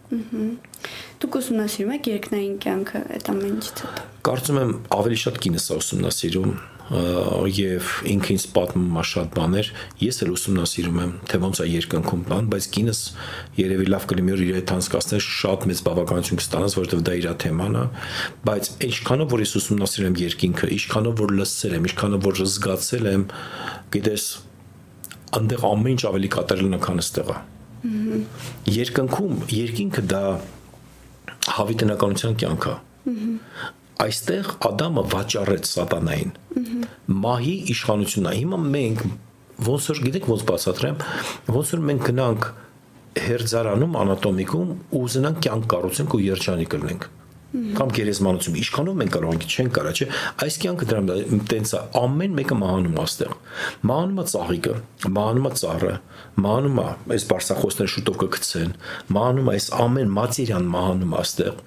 [0.09, 5.75] Դուք ուսումնասիրում եք երկնային կյանքը այդ ամեն ինչից հետո։ Կարծում եմ ավելի շատ կինս է
[5.83, 6.53] ուսումնասիրում,
[6.89, 9.67] եւ ինքը ինձ պատմում է շատ բաներ
[10.01, 13.01] ես էլ ուսումնասիրում եմ թե ոնց է երկնքում բան բայց կինս
[13.59, 17.77] երևի լավ կլինի որ իր հետ անցկացնել շատ մեծ բավականություն կստանաս որովհետեւ դա իր թեման
[17.77, 17.85] է
[18.49, 23.25] բայց ինչքանով որ ես ուսումնասիրել եմ երկինքը ինչքանով որ լսել եմ ինչքանով որ զգացել եմ
[23.93, 24.27] գիտես
[25.39, 27.37] այնտեղ ամեն ինչ ավելի կատարելն է քան ստեղա
[28.79, 30.23] երկնքում երկինքը դա
[31.59, 32.73] հավիտենականության կյանք է
[33.99, 36.33] այստեղ Ադամը վաճառեց սատանային։
[37.25, 39.05] Մահի իշխանությունն է։ Հիմա մենք
[39.67, 40.99] ոնց որ գիտեք ոնց բացատրեմ,
[41.59, 42.49] ոնց որ մենք գնանք
[43.27, 47.09] հերձարանում անատոմիկում ու ուզենանք կյանք կառուցենք ու երջանիկ լինենք
[47.49, 50.05] կամ գերեզմանություն ինչքանով մենք կարող ենք չեն կարա չէ
[50.45, 51.15] այս կյանքը դրա
[51.49, 53.31] տենց է ամեն մեկը մահանում աստեղ
[53.89, 54.75] մահանում է ծաղիկը
[55.17, 55.93] մահանում է ծառը
[56.45, 58.75] մահանում է այս բարսախոսները շուտով կգցեն
[59.17, 61.57] մահանում է այս ամեն մատերիան մահանում աստեղ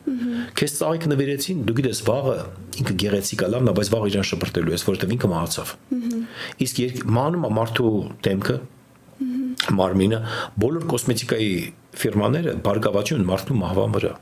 [0.62, 2.36] քեզ ծաղիկ նվիրեցին դու գիտես վաղը
[2.82, 5.74] ինքը գեղեցիկ է լավն է բայց վաղ իրան շպրտելու ես որովհետև ինքը մահացավ
[6.62, 6.82] իսկ
[7.18, 7.92] մահանում է մարդու
[8.26, 8.58] դեմքը
[9.70, 10.18] մարմինը
[10.62, 11.50] բոլոր կոսմետիկայի
[12.02, 14.12] ֆիրմաները բարգավաճում մարդու մահվան վրա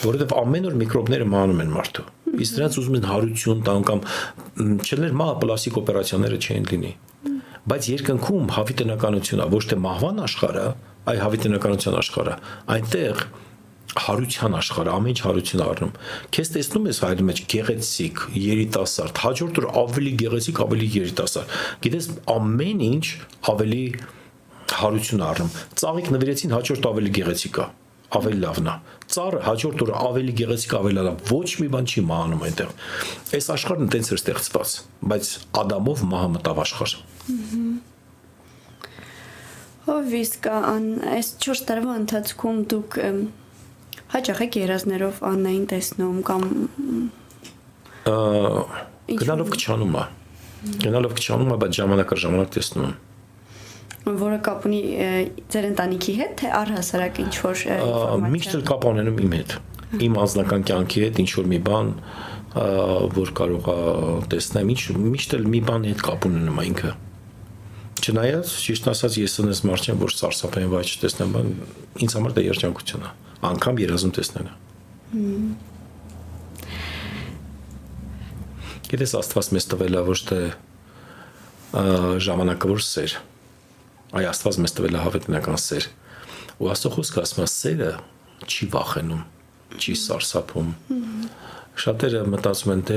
[0.00, 2.06] որովհետև ամեն օր միկրոբները մահանում են մարդու
[2.40, 4.02] իսկ դրանց ուզում են հարություն տան կամ
[4.86, 6.92] չլեր մահ պլաստիկ օպերացիաները չեն լինի
[7.70, 10.66] բայց երկնքում հավիտենականությունն է ոչ թե մահվան աշխարհը
[11.10, 12.36] այ հավիտենականության աշխարհը
[12.76, 13.24] այնտեղ
[13.90, 15.92] հարության աշխարհը ամեն ինչ հարություն առնում
[16.36, 22.84] քեզ տեսնում ես հայրի մեջ գեղեցիկ երիտասարդ հաջորդ օր ավելի գեղեցիկ ավելի երիտասարդ գիտես ամեն
[22.86, 23.04] ինչ
[23.50, 23.82] ավելի
[24.80, 27.66] հարություն առնում ծաղիկ նվիրեցին հաջորդ ավելի գեղեցիկ է
[28.16, 28.74] ավելի լավն է։
[29.10, 32.72] Ծառը հաջորդ օրը ավելի գեղեցիկ ավելի լավ։ Ոչ մի բան չի մահանում այնտեղ։
[33.38, 34.74] Այս աշխարհն տենց էր ստեղծված,
[35.10, 35.30] բայց
[35.60, 36.94] Ադամով մահը մտավ աշխարհ։
[39.90, 40.86] Ով իսկ ան
[41.18, 42.98] այս 4 տարվա ընթացքում դուք
[44.14, 46.42] հաճախ եք երազներով Աննային տեսնում կամ
[49.20, 50.04] գնալով քչանում է։
[50.84, 52.98] Գնալով քչանում է, բայց ժամանակ առ ժամանակ տեսնում եմ
[54.06, 54.82] որը կապ ունի
[55.52, 59.58] ձեր ընտանիքի հետ, թե առհասարակ ինչ որ ինֆորմացիա։ Միշտ էլ կապ ունենում իմ հետ։
[59.90, 61.88] իմ անձնական կյանքի հետ ինչ որ մի բան
[63.14, 63.76] որ կարող է
[64.30, 66.92] տեսնեմ ինչ միշտ էլ մի բանի հետ կապ ունենում ինքը
[68.00, 71.34] Չնայած ճիշտ ասած ես ունես մարդ չեմ որ սարսափեն վայ չտեսնեմ
[72.06, 73.10] ինձ համար դա երջանկություն է
[73.50, 74.52] անգամ երազում տեսնելը
[78.90, 80.40] Գիտես Աստված մեզ տվել է ոչ թե
[82.30, 83.18] ժամանակավոր սեր
[84.16, 85.88] այ Աստված մեզ տվել է հավետնական սեր
[86.60, 87.90] ու Աստծո խոսքը ասում է սերը
[88.50, 89.22] չի վախենում
[89.80, 90.72] չի սարսափում
[91.80, 92.96] շատերը մտածում են թե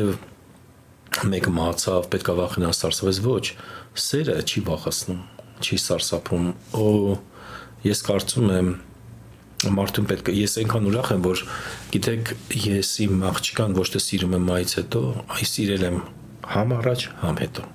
[1.30, 3.44] մեկը մահացավ, պետքա վախենա սարսափես ոչ,
[4.04, 5.20] սերը չի վախացնում,
[5.62, 6.48] չի սարսափում։
[6.80, 6.88] Օ
[7.86, 8.72] ես կարծում եմ
[9.78, 11.44] մարդուն պետք է ես այնքան ուրախ եմ որ
[11.94, 12.32] գիտեք
[12.64, 15.04] ես իմ աղջկան ոչ թե սիրում եմ մայից հետո
[15.38, 16.00] այ սիրել եմ
[16.54, 17.68] համ առաջ համ հետո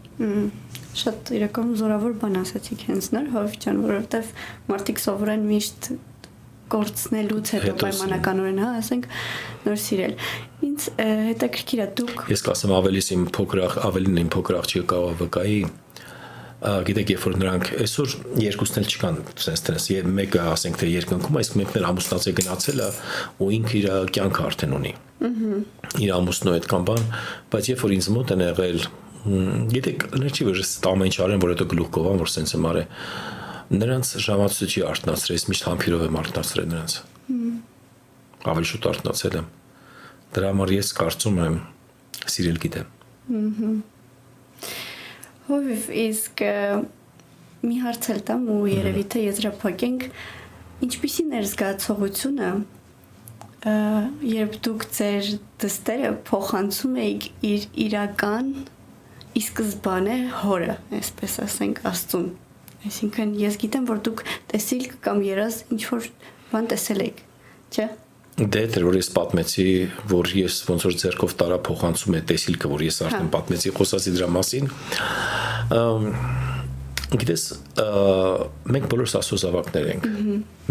[1.03, 4.31] շատ իրական զորավոր բան ասացիք հենց նոր հովիճան որովհետև
[4.73, 5.91] մարդիկ սովորեն միշտ
[6.69, 9.07] կորցնելուց հետո պայմանականորեն, հա, ասենք
[9.65, 10.17] նոր սիրել։
[10.69, 15.61] Ինչ հետաքրքիր է դուք Ես կասեմ ավելիս իմ փոքր ավելին իմ փոքր աղջիկը կարող վկայի
[16.59, 21.37] գիտեք երբ որ նրանք այսօր երկուսն էլ չկան sense tennis եւ մեկը ասենք թե երկնքում
[21.39, 22.83] իսկ մեկն էլ ամուսնած է գնացել
[23.47, 23.87] ու ինքը իր
[24.17, 24.93] կյանքը արդեն ունի
[26.03, 27.07] իր ամուսնու հետ կամ բան
[27.55, 28.83] բայց երբ որ ինձ մոտ են եղել
[29.75, 30.63] գիտեք ներչի որ
[30.93, 32.89] ամեն ինչ արեն որ հետո գլուխ կովան որ sense եմ արել
[33.69, 36.93] նրանց ժամացույցի արտնացրել, ես միշտ համբիրով եմ արտնացրել նրանց։
[38.49, 39.49] Ավելի շուտ արտնացել եմ։
[40.39, 41.59] Դրա համար ես կարծում եմ
[42.33, 42.89] սիրել գիտեմ։
[45.49, 46.43] Հովիվ իսկ
[47.69, 50.09] մի հարց էլ տամ ու երևի թե եզրափակենք
[50.89, 52.51] ինչպիսին էր զգացողությունը
[54.33, 55.31] երբ դուք ձեր
[55.65, 58.53] դստերը փոխանցում եք իր իրական
[59.39, 62.29] ի սկզբանե հորը, այսպես ասենք, Աստծուն
[62.87, 64.21] Այսինքն ես գիտեմ, որ դուք
[64.53, 66.05] տեսիլք կամ երազ ինչ որ
[66.53, 67.23] բան տեսել եք,
[67.75, 67.87] չէ՞։
[68.39, 69.65] Դե դեր որ ես պատմեցի,
[70.13, 74.15] որ ես ոնց որ ձերքով տարա փոխանցում է տեսիլքը, որ ես արդեն հա։ պատմեցի, խոսացի
[74.15, 74.71] դրա մասին։
[77.19, 77.45] Գիտես,
[78.79, 80.09] մենք բոլորս աստծո զավակներ ենք։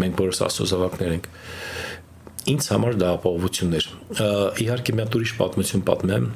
[0.00, 1.30] Մենք բոլորս աստծո զավակներ ենք։
[2.48, 3.88] Ինձ համար դա ապահովություն էր։
[4.64, 6.28] Իհարկե մի հատ ուրիշ պատմություն պատմեմ,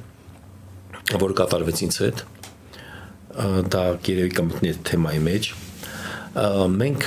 [1.23, 2.25] որ կատարվեց ինձ հետ
[3.73, 3.83] դա
[4.13, 5.53] երևի կմտնի թեմայի մեջ
[6.33, 7.07] մենք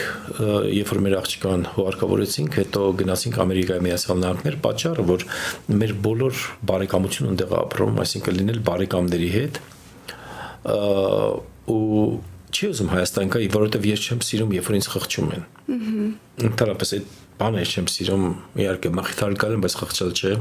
[0.75, 5.25] երբ որ մեր աղջկան հուարկավորեցինք, հետո գնացինք Ամերիկայի Միացյալ Նահանգներ, պատճառը որ
[5.81, 9.59] մեր բոլոր բարեկամությունը ընդեղ ապրում, այսինքն լինել բարեկամների հետ
[11.73, 12.05] ու
[12.55, 16.05] չի ուզում Հայաստան գա, որովհետև ես չեմ սիրում, երբ որ ինձ խղճում են։ Ահա։
[16.45, 17.09] Ընդհանրապես այդ
[17.41, 18.25] բանը չեմ սիրում,
[18.61, 20.33] իհարկե մխիթարել կալեմ, բայց խղճալ չէ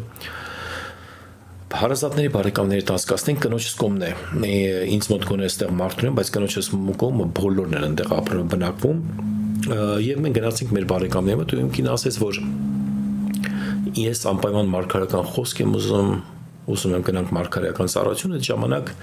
[1.75, 4.51] հարազատների բարեկամների տասկասնեն կնոջս կողմն է
[4.95, 6.69] ինձ մոտ գոնե այստեղ մարդուն են բայց կնոջս
[7.03, 9.01] կողմը բոլորն են այնտեղ ապրում բնակվում
[10.05, 12.39] եւ մենք գնացինք մեր բարեկամների մոտ ու իմ կին ասեց որ
[14.05, 16.13] ես անպայման մարգարական խոսք եմ ուզում
[16.75, 18.95] ուզում եմ գնանք մարգարական ծառայություն այդ ժամանակ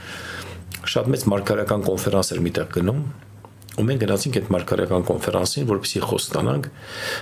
[0.92, 3.04] շատ մեծ մարգարական կոնֆերանս էր միտեղ գնում
[3.72, 6.66] ու մենք գնացինք այդ մարգարական կոնֆերանսին, որպեսզի խոս ստանանք։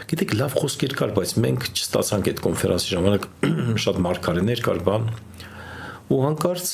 [0.09, 3.27] Գիտեք, լավ խոսքեր կար, բայց մենք չստացանք այդ կոնֆերանսի ժամանակ
[3.85, 5.05] շատ մարգարեներ կար բան
[6.09, 6.69] ու հանկարծ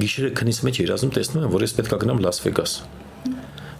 [0.00, 2.72] գիշերը քնից մեջ երազում տեսնում եմ, որ ես պետքա գնամ Լաս Վեգաս։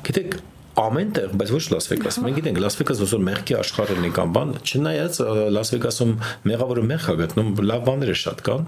[0.07, 0.37] Գիտեք,
[0.81, 4.33] ամեն տեղ, բայց ոչ Լաս Վեգաս։ Մենք գիտենք Լաս Վեգաս ոսոր մեղքի աշխարհն է կամ
[4.37, 5.19] բան, չնայած
[5.57, 6.15] Լաս Վեգասում
[6.51, 8.65] մեղավորը մեղ է գտնում, լավ բաները շատ կան։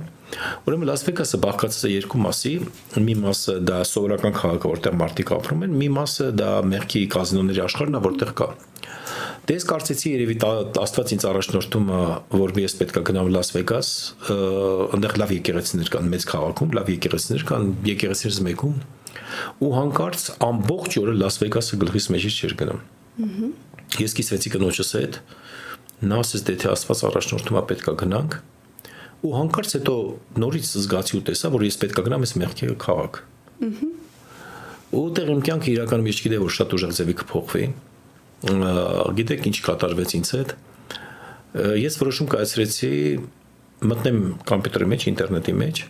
[0.67, 2.53] Ուրեմն Լաս Վեգասը բաղկացած է երկու մասի,
[3.07, 7.99] մի մասը դա սովորական քաղաքը, որտեղ մարդիկ ապրում են, մի մասը դա մեղքի կազինոների աշխարհն
[8.01, 8.51] է, որտեղ կա
[9.43, 10.35] Դե ես կարծեցի երևի
[10.79, 11.89] Աստված ինձ առաջնորդում
[12.39, 13.89] որ ես պետքա գնամ Լաս Վեգաս,
[14.31, 18.77] այնտեղ լավ եկեղեցիներ կան մեծ քաղաքում, լավ եկեղեցիներ կան, եկեղեցիներից մեկում
[19.67, 22.81] ու հանկարծ ամբողջ օրը Լաս Վեգասը գլխիս մեջից չէր գնում։
[23.99, 25.19] Ես կիսվեցի կնոջս հետ,
[26.07, 28.39] նա ասեց դե թե Աստված առաջնորդում է պետքա գնանք
[29.23, 29.97] ու հանկարծ հետո
[30.43, 33.21] նորից զգացի ու տեսա որ ես պետքա գնամ այս մեղքի քաղաք։
[34.93, 37.67] Ու դեռ իմ կյանքը իրականում ես չգիտեի որ շատ ուժեղ ձևի կփոխվի
[38.43, 40.55] գիտեք ինչ կատարվեց ինձ հետ
[41.83, 42.93] ես որոշում կայացրեցի
[43.93, 44.19] մտնեմ
[44.49, 45.83] համակարգի մեջ ինտերնետի մեջ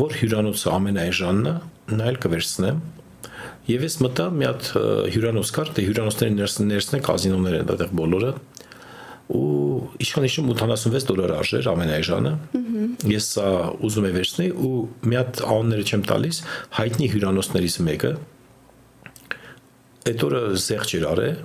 [0.00, 1.54] որ հյուրանոցը ամենայժանն է
[2.00, 2.80] նայել կվերցնեմ
[3.70, 4.70] եւ ես մտա մի հատ
[5.14, 8.32] հյուրանոց կար դե հյուրանոցների ներսն է կազինոներ են այդտեղ բոլորը
[9.30, 9.44] ու
[10.02, 12.32] իշխանիշում 86 դոլար արժեր ամենայժանը
[13.10, 13.46] ես սա
[13.86, 14.72] ուզում եմ վերցնել ու
[15.06, 16.40] մի հատ անունները չեմ տալիս
[16.80, 18.12] հայտնի հյուրանոցներից մեկը
[20.10, 21.38] այդ օրը զեղչ էր արել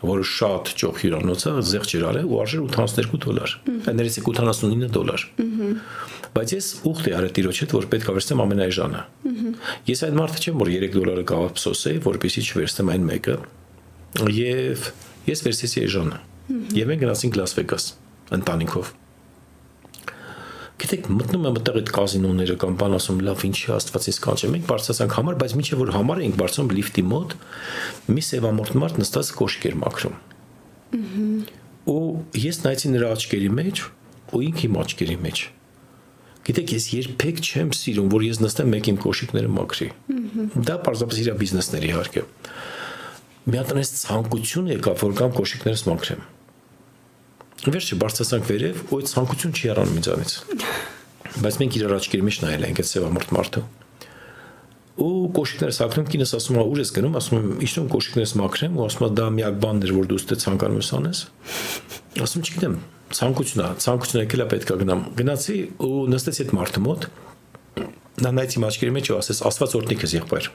[0.00, 3.54] որը շատ ճոխ հյուրանոցը զեղչ էր արել ու արժեր 82 դոլար։
[4.00, 5.24] Ներեցի 89 դոլար։
[6.30, 9.02] Բայց ես ուխտ է արել տիրոջ հետ, որ պետք է վերցնեմ ամենայժանը։
[9.90, 13.36] Ես այդ մարդը չեմ, որ 3 դոլարը կարող փսոսեի, որպեսզի չվերցնեմ այն մեկը։
[14.40, 14.86] Եվ
[15.30, 16.20] ես վերցեցի այժանը։
[16.80, 17.90] Եվ մենք գնացինք Լաս Վեգաս
[18.40, 18.94] ընտանիքով։
[20.80, 24.64] Գիտեք, մտնում եմ այդտեղ այդ կազինոները կամ բան ասում, լավ, ինչի Աստված ինձ կանչե։ Մենք
[24.70, 27.34] բարձրացանք համար, բայց միջև որ համար էինք բարձրում լիֆտի մոտ,
[28.16, 30.16] մի սևամորտ մարդ նստած կոշիկ էր մաքրում։
[31.90, 32.00] Ու
[32.40, 33.84] ես նայեցի նրա աչքերի մեջ,
[34.30, 35.44] ու ինքը իմ աչքերի մեջ։
[36.40, 39.88] Գիտեք, ես երբեք չեմ սիրում, որ ես նստեմ մեկ իմ կոշիկները մաքրի։
[40.64, 42.22] Դա պարզապես իր բիզնեսներ իհարկե։
[43.50, 46.24] Մի հատ այնպես ցանկություն եկավ, որ կամ կոշիկներս մաքրեմ
[47.60, 50.32] Վերջը բարձրացանք վերև, ու այդ ցանկություն չի առանում ինձանից։
[51.44, 53.62] Բայց մենք իրար աչքերի մեջ նայել ենք այդ սևամորտ մարդը։
[55.00, 58.84] Ու կոշիկներս ակնում կինս ասում է՝ «Ուր ես գնում»։ Ասում եմ՝ «Իշտում կոշիկներս մաքրեմ»։ Ու
[58.84, 61.20] ասում է՝ «Դա միակ բանն էր, որ դու ստե ցանկանում ես անես»։
[62.20, 62.74] Ասում չգիտեմ,
[63.20, 67.06] ցանկությունն է, ցանկությունը եկել է պետքա գնամ։ Գնացի ու նստեցի այդ մարդու մոտ։
[68.20, 70.50] Նա նայեց իմ աչքերի մեջ ու ասեց՝ «Աստված օրհնիք ես եղբայր»։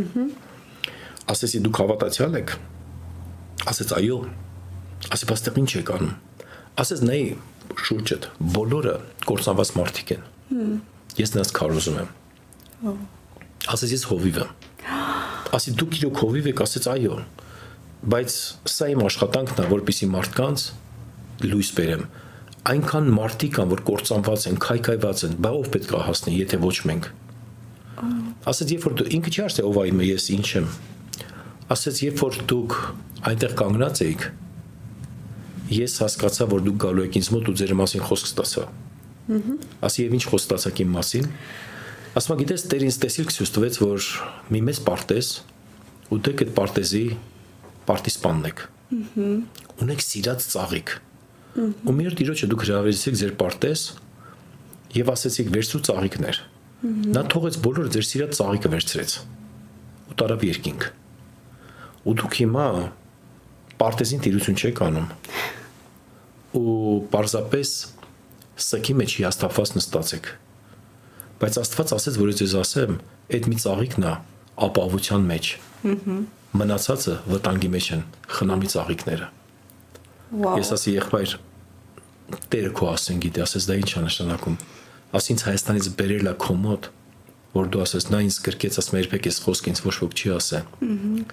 [0.00, 0.24] Ահա։
[1.30, 2.54] Ասեցի՝ «Դուք հավատացյալ եք»։
[3.70, 4.49] Ասեց՝ «Այո»։
[5.08, 6.14] Ասի, դեռ ինչ եք անում։
[6.80, 7.20] Ասես նայ
[7.80, 8.26] շուրջդ,
[8.56, 8.94] բոլորը
[9.26, 10.24] կորցանված մարդիկ են։
[11.20, 12.10] Ես նրանց քարոզում եմ։
[13.74, 14.50] Ասես ես հովիվ եմ։
[15.56, 17.16] Ասի դուք իրոք հովիվ եք, ասեց այո։
[18.10, 18.36] Բայց
[18.70, 20.66] սա իմ աշխատանքն է, որպեսի մարդկանց
[21.50, 22.04] լույս բերեմ։
[22.70, 26.76] Այնքան մարդիկ կան, որ կորցանված են, քայքայված են, բա ով պետք է հասնի, եթե ոչ
[26.90, 27.08] մենք։
[28.50, 30.68] Ասեց, երբ որ դու ինքը չի ասել ով այ ես ինչ եմ։
[31.70, 32.76] Ասեց, երբ որ դուք
[33.30, 34.24] այնտեղ կանգնած էիք,
[35.70, 38.64] ես հասկացա, որ դուք գալու եք ինձ մոտ ու ձեր մասին խոսք ստացա։
[39.30, 39.54] Ահա։
[39.86, 41.28] Ասի եւ ինչ խոսք ստացաք իմ մասին։
[42.20, 44.06] Ասма գիտես, Տեր ինձ տեսիլք ցույց տվեց, որ
[44.50, 45.28] մի մեծ պարտեզ
[46.10, 47.04] ու դուք այդ պարտեզի
[47.86, 49.28] պարտիսպանն եք։ Ահա։
[49.80, 50.94] Ունեք սիրած ծաղիկ։
[51.60, 53.84] Ու մի օր դիրոջը դուք հրավիրեցիք ձեր պարտեզ
[54.96, 56.40] եւ ասեցիք վերցրու ծաղիկներ։
[57.14, 59.14] Նա թողեց բոլոր ձեր սիրած ծաղիկը վերցրեց
[60.10, 60.86] ու տարավ երկինք։
[62.10, 62.66] Ու դուք հիմա
[63.80, 65.08] պարտեզին տիրություն չեք անում
[66.56, 67.72] ու պարզապես
[68.60, 70.30] սքի մեջ հիաստափված նստածեք։
[71.40, 72.96] Բայց Աստված ասեց, որ ես ասեմ,
[73.36, 74.14] այդ մի ծաղիկն է
[74.66, 75.50] ապահովության մեջ։
[75.84, 76.18] Հհհ։
[76.60, 78.02] Մնացածը վտանգի մեջ են,
[78.36, 79.28] խնամի ծաղիկները։
[80.40, 81.36] Վաու։ Ես ասի եղբայր,
[82.50, 84.56] Տերը քո ասեն գիտի, ասես դա ի՞նչ է նշանակում։
[85.18, 86.88] Ասինց Հայաստանից բերել է քո մոտ,
[87.56, 90.68] որ դու ասես նա ինձ գրկեց, ասում երբեք էս խոսք ինձ ոչ ոք չի ասել։
[90.84, 91.24] Հհհ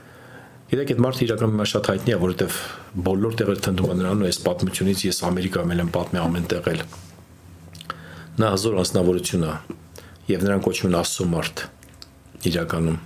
[0.67, 2.55] Գիտեք, այդ մարդը իրականում շատ հայտնի է, որովհետև
[3.07, 6.81] բոլոր տեղերը թնդում են նրան ու այս պատմությունից ես Ամերիկայում եմ պատմի ամեն տեղ էլ։
[8.37, 9.53] Նա հազոր անձնավորություն է
[10.27, 11.63] եւ նրան կոչվում են Աստծո մարդ
[12.51, 12.99] իրականում։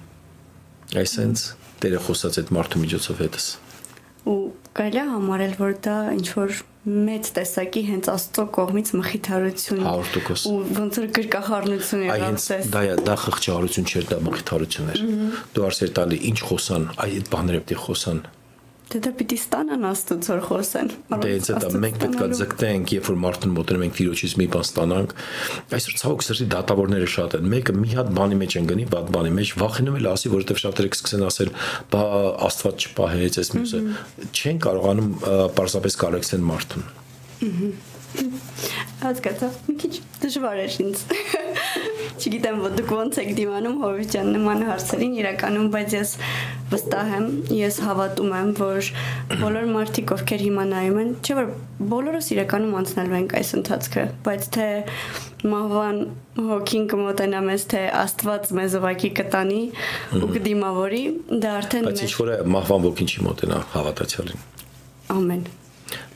[1.01, 1.45] Այսենց
[1.81, 3.45] Տերը խոսած այդ մարդու միջոցով հետս։
[4.29, 4.41] Ու
[4.77, 10.55] կարելի է համարել, որ դա ինչ որ մեծ տեսակի հենց Աստծո կողմից մխիթարություն 100% ու
[10.79, 15.03] ոնց որ գրկախառնություն եղավ ցես դա դա խղճահարություն չէր դա մխիթարություն էր
[15.53, 18.23] դու արսեր տալի ինչ խոսան այդ բաները պետք է խոսան
[18.91, 20.89] Դե դա պիտի ստանան աստուծո որ խոսեն։
[21.21, 25.13] Դե ինձ դա մենք պետքա ձգտենք, երբ որ մարդուն մոտենում ենք Տիրոջից մի բան ստանանք։
[25.77, 29.31] Այսօր ցավոք սրտի դատավորները շատ են։ Մեկը մի հատ բանի մեջ են գնի, վատ բանի
[29.37, 31.53] մեջ, վախենում էլ ասի, որովհետև շատերը կսկսեն ասել,
[31.95, 32.03] բա
[32.51, 33.81] Աստված չպահեց այս մյուսը։
[34.31, 35.09] Չեն կարողանում
[35.55, 36.85] պարզապես կարեկցեն մարդուն։
[39.01, 41.05] Հասկացա։ Մի քիչ դժվար է ինձ։
[42.19, 46.11] Չգիտեմ, դուք ոնց եք դիմանում Հովիճան նման հարցերին իրականում, բայց ես
[46.71, 48.89] վստահ եմ, ես հավատում եմ, որ
[49.41, 51.49] բոլոր մարդիկ, ովքեր հիմա նայում են, չէ՞ որ
[51.91, 54.67] բոլորս իրականում անցնելու ենք այս ընթացքը, բայց թե
[55.51, 56.01] մահվան
[56.51, 59.61] հոգին կմոտենա մեզ, թե Աստված մեզ ուղակի կտանի
[60.21, 61.01] ու կդիմավորի,
[61.41, 64.45] դա արդեն Բայց ինչ որ է մահվան ոգին չի մոտենա հավատացյալին։
[65.17, 65.43] Ամեն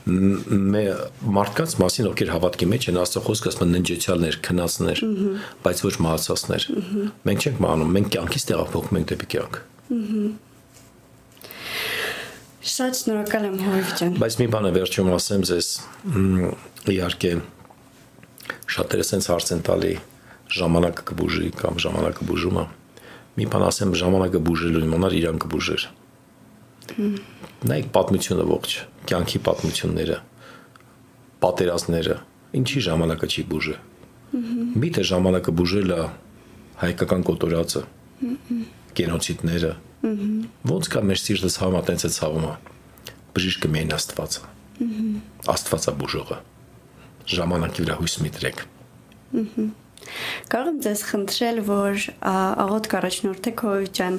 [0.06, 5.00] մարդկանց մասին ովքեր հավատքի մեջ են աստծո խոսքը ասում ննջեցյալներ, քնածներ,
[5.66, 6.66] բայց ոչ մահացածներ։
[7.26, 9.58] Մենք չենք մահանում, մենք կյանքից տեղափոխվում ենք դեպի կյանք։
[12.66, 15.68] Շատ շնորհակալ եմ Հովիվ ջան։ Բայց մի բան է վերջում ասեմ ձեզ,
[16.94, 17.30] իհարկե
[18.76, 19.92] շատերը sense հարց են տալի
[20.56, 22.66] ժամանակը կբուժի կամ ժամանակը բուժում է։
[23.36, 25.86] Մի բան ասեմ, ժամանակը բուժելու իմանար իրան կբուժեր։
[27.66, 28.74] Նայեք պատմությունը ողջ,
[29.10, 30.18] կյանքի պատմությունները,
[31.42, 32.16] պատերազմները,
[32.60, 33.76] ինչի ժամանակը չի բուժը։
[34.82, 36.00] Միթե ժամանակը բուժել է
[36.82, 37.82] հայկական կոտորածը,
[38.96, 39.72] գենոցիդները։
[40.72, 42.46] Ոնց կա մեր սիրտը ցավը տենց է ցավում։
[43.36, 44.42] Բժիշկը միայն Աստվածը։
[45.56, 46.38] Աստվածա բուժողը։
[47.36, 48.62] Ժամանակի վրա հույս մի դրեք։
[50.52, 54.18] Կարող եմ ձեզ խնդրել, որ աղոտ կառաջնորդեք Հովիճան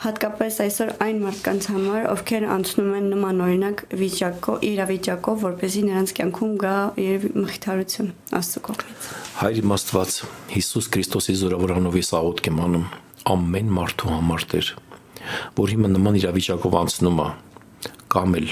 [0.00, 5.82] հատկապես այսօր այն մարդկանց համար, ովքեր անցնում են նման օրինակ վիճակով, իրավիճակով, որ เป զի
[5.90, 8.08] նրանց կյանքում գա եւ մխիթարություն
[8.38, 9.10] Աստծո կողմից։
[9.40, 10.16] Հայր իմաստված
[10.54, 12.86] Հիսուս Քրիստոսի զորավորանով ես աղոթք եմ անում.
[13.30, 14.70] Ամեն մարդու համար Տեր,
[15.60, 17.28] որ հիմա նման իրավիճակով անցնում է,
[18.16, 18.48] կամ էլ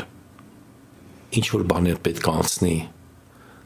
[1.38, 2.74] ինչ որ բաներ պետք է անցնի,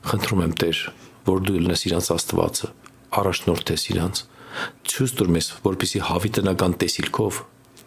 [0.06, 0.84] խնդրում եմ Տեր,
[1.26, 2.70] որ դու ելնես իրանց Աստվածը,
[3.22, 4.22] առաջնորդես իրանց։
[4.92, 7.38] Ցույց տուր մեզ, որպեսի հավիտենական տեսիլքով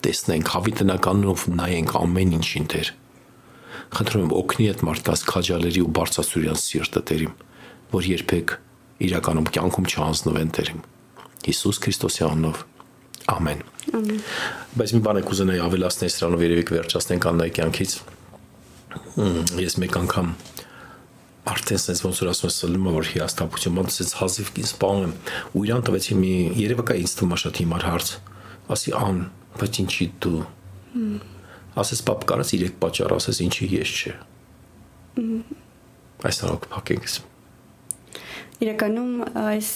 [0.06, 2.92] տեսնենք, հավիտենականով նայենք ամեն ինչին Տեր։
[3.96, 7.34] Խնդրում եմ օգնի այդ մարդկանց քաջալերի ու բարձրացուրյան սիրտը Տերիմ,
[7.96, 8.54] որ երբեք
[9.06, 10.80] իրականում կյանքում չանձնվեն Տերիմ։
[11.46, 12.64] Հիսուս Քրիստոսի անունով։
[13.36, 13.62] Ամեն։
[13.96, 14.20] Ամեն։
[14.76, 17.96] Բայց մի բան եք ուզենայի ավելացնել սրանով երևի կվերջացնենք Աննայի կյանքից։
[19.66, 20.30] Ես մեկ անգամ
[21.46, 25.12] արդեն sense ոնց որ ասում ես սլումը որ հիաստապություն բան sense հազիվ կին սպանում եմ
[25.60, 28.14] ու իրան տվեցի մի երևա կա ինձ թվում շատ հիմար հարց
[28.76, 29.20] ասի ան
[29.62, 30.42] բայց ինչի դու
[31.84, 34.14] ասես պապ կարաս իրեք պատճառ ասես ինչի ես չէ
[36.26, 37.10] այս նորոք փակենք
[38.66, 39.16] իրականում
[39.46, 39.72] այս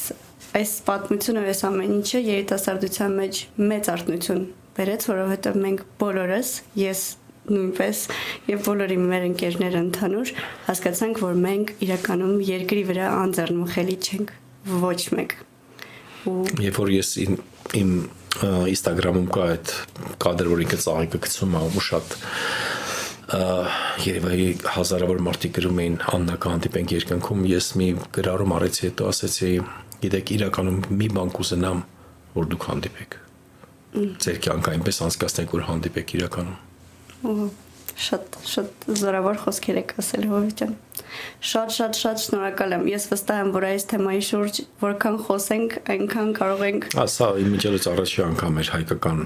[0.59, 3.41] այս պատմությունը այս ամեն ինչը երիտասարդության մեջ
[3.71, 4.45] մեծ արտնություն
[4.79, 7.01] բերեց որովհետև մենք բոլորս ես
[7.49, 8.01] նույնպես
[8.49, 10.31] եւ բոլորի մեր ընկերները ընդհանուր
[10.67, 14.33] հասկացանք, որ մենք իրականում երկրի վրա անձեռնմխելի չենք
[14.83, 15.35] ոչ մեկ։
[16.29, 16.37] Ու
[16.67, 17.37] երբ որ ես իմ,
[17.79, 17.93] իմ
[18.39, 19.71] Instagram-ում կա այդ
[20.23, 22.17] կադր, որ ինքը ծաղիկը գցում է ու շատ
[23.29, 29.51] երևի հազարավոր մարդիկ գրում էին Աննա կհանդիպենք երկնքում ես մի գրառում արեցի հետո ասեցի
[30.01, 31.83] գիտեք իրականում մի բան կուզենամ
[32.39, 33.17] որ դուք հանդիպեք
[34.25, 37.49] ձեր կյանքը այնպես անցկացնեք որ հանդիպեք իրականում
[37.99, 40.75] Շատ շատ զորավոր խոսքեր եք ասել Հովիճան։
[41.49, 46.31] Շատ շատ շատ շնորհակալ եմ։ Ես վստահ եմ, որ այս թեմայի շուրջ որքան խոսենք, այնքան
[46.39, 49.21] կարող ենք Ասա, իմիջիալից առաջի անգամ էր հայկական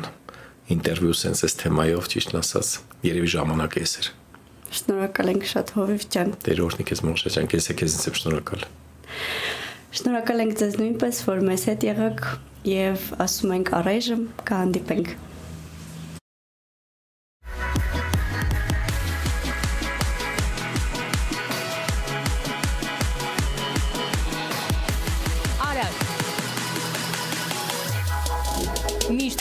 [0.73, 2.69] ինտերվյու sense այս թեմայով, ճիշտ ասած,
[3.03, 4.07] երևի ժամանակը էս էր։
[4.73, 8.63] Շնորհակալ ենք շատ Հովիճան։ Տեր օրհնի քեզ Մոշեջան, քեզ է քեզ ինձ շնորհակալ։
[9.93, 12.23] Շնորհակալ ենք ձեզ նույնպես, որ մեզ հետ եղաք
[12.65, 15.13] եւ ասում ենք առայժմ կհանդիպենք։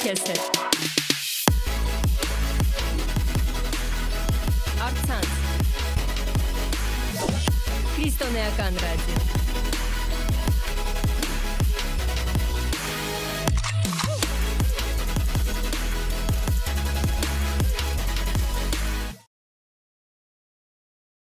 [0.03, 0.57] քեզ հետ։
[4.87, 5.37] Արցանց։
[7.93, 9.32] Քրիստոնեական ռադիո։